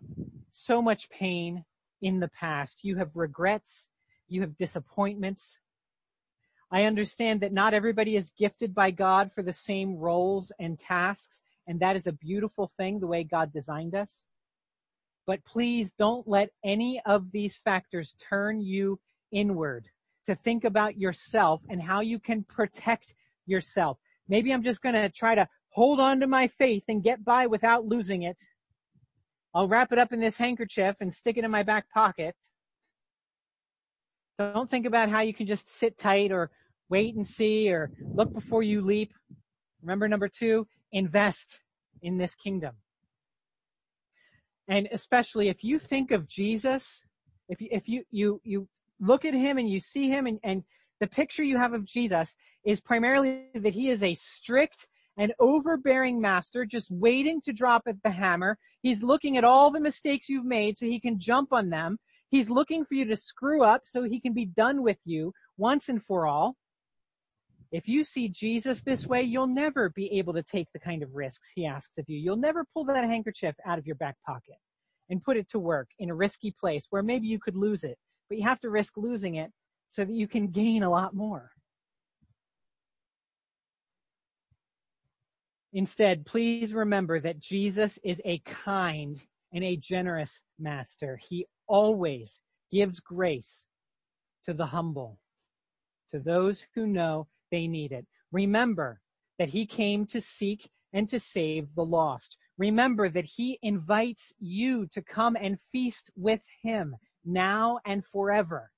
so 0.51 0.83
much 0.83 1.09
pain 1.09 1.65
in 2.03 2.19
the 2.19 2.29
past. 2.39 2.81
You 2.83 2.95
have 2.97 3.09
regrets. 3.15 3.87
You 4.27 4.41
have 4.41 4.55
disappointments. 4.55 5.57
I 6.73 6.85
understand 6.85 7.41
that 7.41 7.53
not 7.53 7.75
everybody 7.75 8.15
is 8.15 8.31
gifted 8.31 8.73
by 8.73 8.89
God 8.89 9.31
for 9.31 9.43
the 9.43 9.53
same 9.53 9.95
roles 9.95 10.51
and 10.59 10.79
tasks, 10.79 11.39
and 11.67 11.79
that 11.79 11.95
is 11.95 12.07
a 12.07 12.11
beautiful 12.11 12.71
thing, 12.77 12.99
the 12.99 13.05
way 13.05 13.23
God 13.23 13.53
designed 13.53 13.93
us. 13.93 14.25
But 15.27 15.45
please 15.45 15.91
don't 15.99 16.27
let 16.27 16.49
any 16.65 16.99
of 17.05 17.31
these 17.31 17.57
factors 17.63 18.15
turn 18.19 18.59
you 18.59 18.99
inward 19.31 19.85
to 20.25 20.33
think 20.33 20.63
about 20.63 20.97
yourself 20.97 21.61
and 21.69 21.79
how 21.79 22.01
you 22.01 22.17
can 22.17 22.43
protect 22.43 23.13
yourself. 23.45 23.99
Maybe 24.27 24.51
I'm 24.51 24.63
just 24.63 24.81
going 24.81 24.95
to 24.95 25.09
try 25.09 25.35
to 25.35 25.47
hold 25.69 25.99
on 25.99 26.19
to 26.21 26.27
my 26.27 26.47
faith 26.47 26.85
and 26.87 27.03
get 27.03 27.23
by 27.23 27.45
without 27.45 27.85
losing 27.85 28.23
it. 28.23 28.41
I'll 29.53 29.67
wrap 29.67 29.91
it 29.91 29.99
up 29.99 30.11
in 30.11 30.19
this 30.19 30.37
handkerchief 30.37 30.95
and 31.01 31.13
stick 31.13 31.37
it 31.37 31.43
in 31.43 31.51
my 31.51 31.61
back 31.61 31.87
pocket. 31.91 32.35
Don't 34.39 34.71
think 34.71 34.87
about 34.87 35.09
how 35.09 35.21
you 35.21 35.35
can 35.35 35.45
just 35.45 35.69
sit 35.69 35.99
tight 35.99 36.31
or 36.31 36.49
wait 36.93 37.15
and 37.15 37.25
see 37.25 37.71
or 37.73 37.89
look 38.13 38.31
before 38.31 38.61
you 38.61 38.79
leap. 38.79 39.11
Remember 39.81 40.07
number 40.07 40.27
two, 40.27 40.67
invest 40.91 41.59
in 42.03 42.19
this 42.19 42.35
kingdom. 42.35 42.75
And 44.67 44.87
especially 44.91 45.49
if 45.49 45.63
you 45.63 45.79
think 45.79 46.11
of 46.11 46.27
Jesus, 46.27 47.01
if 47.49 47.59
you, 47.61 47.67
if 47.71 47.87
you, 47.87 48.03
you, 48.11 48.39
you 48.43 48.67
look 48.99 49.25
at 49.25 49.33
him 49.33 49.57
and 49.57 49.67
you 49.67 49.79
see 49.79 50.07
him 50.07 50.27
and, 50.27 50.39
and 50.43 50.63
the 50.99 51.07
picture 51.07 51.41
you 51.41 51.57
have 51.57 51.73
of 51.73 51.83
Jesus 51.83 52.35
is 52.63 52.79
primarily 52.79 53.47
that 53.55 53.73
he 53.73 53.89
is 53.89 54.03
a 54.03 54.13
strict 54.13 54.85
and 55.17 55.33
overbearing 55.39 56.21
master 56.21 56.63
just 56.63 56.91
waiting 56.91 57.41
to 57.41 57.53
drop 57.53 57.81
at 57.87 58.01
the 58.03 58.11
hammer. 58.11 58.55
He's 58.83 59.01
looking 59.01 59.35
at 59.37 59.43
all 59.43 59.71
the 59.71 59.79
mistakes 59.79 60.29
you've 60.29 60.45
made 60.45 60.77
so 60.77 60.85
he 60.85 60.99
can 60.99 61.19
jump 61.19 61.53
on 61.53 61.71
them. 61.71 61.97
He's 62.29 62.51
looking 62.51 62.85
for 62.85 62.93
you 62.93 63.05
to 63.05 63.17
screw 63.17 63.63
up 63.63 63.81
so 63.83 64.03
he 64.03 64.19
can 64.19 64.33
be 64.33 64.45
done 64.45 64.83
with 64.83 64.99
you 65.05 65.33
once 65.57 65.89
and 65.89 66.03
for 66.03 66.27
all. 66.27 66.55
If 67.73 67.87
you 67.87 68.03
see 68.03 68.29
Jesus 68.29 68.81
this 68.81 69.07
way, 69.07 69.23
you'll 69.23 69.47
never 69.47 69.89
be 69.89 70.19
able 70.19 70.31
to 70.33 70.43
take 70.43 70.67
the 70.73 70.79
kind 70.79 71.01
of 71.01 71.15
risks 71.15 71.49
he 71.55 71.65
asks 71.65 71.97
of 71.97 72.05
you. 72.07 72.19
You'll 72.19 72.37
never 72.37 72.67
pull 72.71 72.85
that 72.85 73.03
handkerchief 73.03 73.55
out 73.65 73.79
of 73.79 73.87
your 73.87 73.95
back 73.95 74.15
pocket 74.23 74.57
and 75.09 75.23
put 75.23 75.37
it 75.37 75.49
to 75.49 75.59
work 75.59 75.89
in 75.97 76.11
a 76.11 76.15
risky 76.15 76.53
place 76.59 76.85
where 76.91 77.01
maybe 77.01 77.25
you 77.25 77.39
could 77.39 77.55
lose 77.55 77.83
it, 77.83 77.97
but 78.29 78.37
you 78.37 78.43
have 78.43 78.59
to 78.59 78.69
risk 78.69 78.93
losing 78.95 79.35
it 79.35 79.51
so 79.89 80.05
that 80.05 80.13
you 80.13 80.27
can 80.27 80.49
gain 80.49 80.83
a 80.83 80.89
lot 80.89 81.15
more. 81.15 81.49
Instead, 85.73 86.27
please 86.27 86.75
remember 86.75 87.19
that 87.21 87.39
Jesus 87.39 87.97
is 88.03 88.21
a 88.23 88.37
kind 88.45 89.19
and 89.51 89.63
a 89.63 89.77
generous 89.77 90.43
master. 90.59 91.19
He 91.27 91.47
always 91.65 92.39
gives 92.71 92.99
grace 92.99 93.65
to 94.43 94.53
the 94.53 94.67
humble, 94.67 95.17
to 96.11 96.19
those 96.19 96.63
who 96.75 96.85
know 96.85 97.25
they 97.53 97.67
need 97.67 97.91
it. 97.91 98.07
Remember 98.31 98.99
that 99.37 99.49
he 99.49 99.67
came 99.67 100.07
to 100.07 100.19
seek 100.19 100.71
and 100.91 101.07
to 101.09 101.19
save 101.19 101.67
the 101.75 101.85
lost. 101.85 102.35
Remember 102.57 103.09
that 103.09 103.25
he 103.25 103.59
invites 103.61 104.33
you 104.39 104.87
to 104.87 105.03
come 105.03 105.37
and 105.39 105.59
feast 105.71 106.09
with 106.15 106.41
him 106.63 106.95
now 107.23 107.79
and 107.85 108.03
forever. 108.11 108.71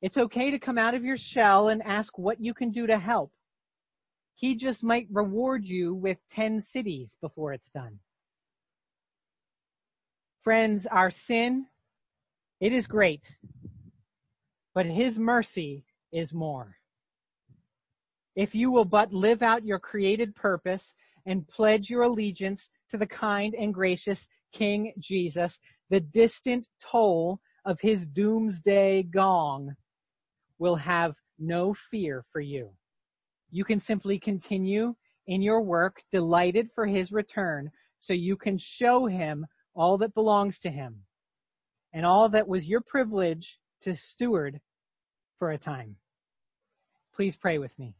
It's 0.00 0.16
okay 0.16 0.52
to 0.52 0.60
come 0.60 0.78
out 0.78 0.94
of 0.94 1.04
your 1.04 1.16
shell 1.16 1.68
and 1.68 1.82
ask 1.82 2.16
what 2.16 2.40
you 2.40 2.54
can 2.54 2.70
do 2.70 2.86
to 2.86 2.98
help. 2.98 3.32
He 4.34 4.54
just 4.54 4.84
might 4.84 5.08
reward 5.10 5.66
you 5.66 5.92
with 5.92 6.18
10 6.30 6.60
cities 6.60 7.16
before 7.20 7.52
it's 7.52 7.70
done. 7.70 7.98
Friends, 10.44 10.86
our 10.86 11.10
sin, 11.10 11.66
it 12.60 12.72
is 12.72 12.86
great, 12.86 13.34
but 14.72 14.86
his 14.86 15.18
mercy 15.18 15.84
is 16.12 16.32
more 16.32 16.76
if 18.36 18.54
you 18.54 18.70
will 18.70 18.84
but 18.84 19.12
live 19.12 19.42
out 19.42 19.64
your 19.64 19.78
created 19.78 20.34
purpose 20.34 20.94
and 21.24 21.48
pledge 21.48 21.90
your 21.90 22.02
allegiance 22.02 22.70
to 22.90 22.98
the 22.98 23.06
kind 23.06 23.54
and 23.54 23.74
gracious 23.74 24.28
King 24.52 24.92
Jesus, 24.98 25.58
the 25.90 26.00
distant 26.00 26.66
toll 26.80 27.40
of 27.64 27.80
his 27.80 28.06
doomsday 28.06 29.02
gong 29.02 29.74
will 30.58 30.76
have 30.76 31.14
no 31.38 31.74
fear 31.74 32.24
for 32.32 32.40
you. 32.40 32.70
You 33.50 33.64
can 33.64 33.80
simply 33.80 34.18
continue 34.18 34.94
in 35.26 35.42
your 35.42 35.62
work, 35.62 36.02
delighted 36.12 36.68
for 36.74 36.86
his 36.86 37.10
return, 37.10 37.70
so 38.00 38.12
you 38.12 38.36
can 38.36 38.58
show 38.58 39.06
him 39.06 39.46
all 39.74 39.98
that 39.98 40.14
belongs 40.14 40.58
to 40.60 40.70
him 40.70 41.02
and 41.92 42.06
all 42.06 42.28
that 42.28 42.46
was 42.46 42.68
your 42.68 42.80
privilege 42.80 43.58
to 43.80 43.96
steward 43.96 44.60
for 45.38 45.50
a 45.50 45.58
time. 45.58 45.96
Please 47.14 47.36
pray 47.36 47.58
with 47.58 47.76
me. 47.78 47.94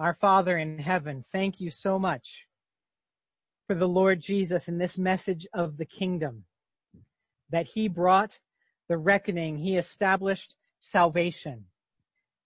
Our 0.00 0.14
Father 0.14 0.56
in 0.56 0.78
heaven, 0.78 1.26
thank 1.30 1.60
you 1.60 1.70
so 1.70 1.98
much 1.98 2.46
for 3.66 3.74
the 3.74 3.86
Lord 3.86 4.22
Jesus 4.22 4.66
and 4.66 4.80
this 4.80 4.96
message 4.96 5.46
of 5.52 5.76
the 5.76 5.84
kingdom 5.84 6.44
that 7.50 7.66
he 7.66 7.86
brought 7.86 8.38
the 8.88 8.96
reckoning. 8.96 9.58
He 9.58 9.76
established 9.76 10.54
salvation. 10.78 11.66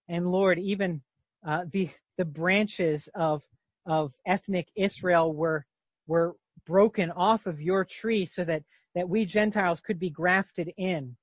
And 0.09 0.33
Lord, 0.33 0.59
even 0.59 1.01
uh, 1.47 1.67
the 1.71 1.91
the 2.19 2.25
branches 2.25 3.09
of 3.15 3.45
of 3.87 4.13
ethnic 4.27 4.67
Israel 4.75 5.33
were 5.33 5.65
were 6.09 6.35
broken 6.67 7.13
off 7.13 7.47
of 7.47 7.61
your 7.61 7.85
tree 7.85 8.27
so 8.27 8.43
that 8.47 8.65
that 8.97 9.09
we 9.09 9.25
Gentiles 9.25 9.81
could 9.81 10.01
be 10.01 10.11
grafted 10.11 10.73
in. 10.77 11.17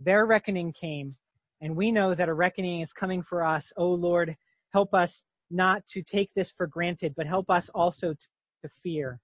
Their 0.00 0.26
reckoning 0.26 0.72
came, 0.72 1.14
and 1.60 1.76
we 1.76 1.92
know 1.92 2.16
that 2.16 2.28
a 2.28 2.34
reckoning 2.34 2.80
is 2.80 2.92
coming 2.92 3.22
for 3.22 3.44
us. 3.44 3.72
Oh 3.76 3.94
Lord, 3.94 4.36
help 4.72 4.92
us 4.92 5.22
not 5.52 5.86
to 5.88 6.02
take 6.02 6.32
this 6.34 6.50
for 6.50 6.66
granted, 6.66 7.14
but 7.16 7.26
help 7.26 7.50
us 7.50 7.68
also 7.74 8.14
to 8.14 8.68
fear 8.82 9.20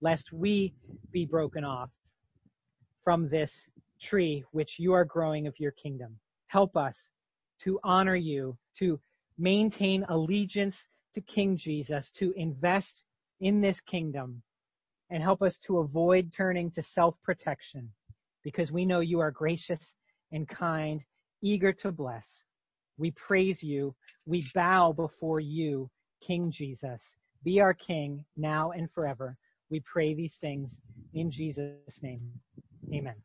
lest 0.00 0.32
we 0.32 0.74
be 1.10 1.24
broken 1.24 1.64
off 1.64 1.90
from 3.02 3.28
this 3.28 3.66
tree 4.00 4.44
which 4.52 4.78
you 4.78 4.92
are 4.92 5.04
growing 5.04 5.46
of 5.46 5.58
your 5.58 5.72
kingdom. 5.72 6.18
Help 6.46 6.76
us 6.76 7.10
to 7.60 7.80
honor 7.84 8.16
you, 8.16 8.56
to 8.76 9.00
maintain 9.38 10.04
allegiance 10.08 10.86
to 11.14 11.20
King 11.20 11.56
Jesus, 11.56 12.10
to 12.10 12.32
invest 12.36 13.04
in 13.40 13.60
this 13.60 13.80
kingdom, 13.80 14.42
and 15.10 15.22
help 15.22 15.42
us 15.42 15.58
to 15.58 15.78
avoid 15.78 16.32
turning 16.32 16.70
to 16.72 16.82
self-protection 16.82 17.90
because 18.42 18.70
we 18.70 18.84
know 18.84 19.00
you 19.00 19.20
are 19.20 19.30
gracious 19.30 19.94
and 20.32 20.48
kind, 20.48 21.02
eager 21.42 21.72
to 21.72 21.92
bless. 21.92 22.44
We 22.98 23.10
praise 23.12 23.62
you. 23.62 23.94
We 24.26 24.46
bow 24.54 24.92
before 24.92 25.40
you, 25.40 25.90
King 26.20 26.50
Jesus. 26.50 27.16
Be 27.42 27.60
our 27.60 27.74
King 27.74 28.24
now 28.36 28.70
and 28.70 28.90
forever. 28.90 29.36
We 29.70 29.80
pray 29.80 30.14
these 30.14 30.36
things 30.36 30.78
in 31.12 31.30
Jesus' 31.30 32.02
name. 32.02 32.20
Amen. 32.92 33.16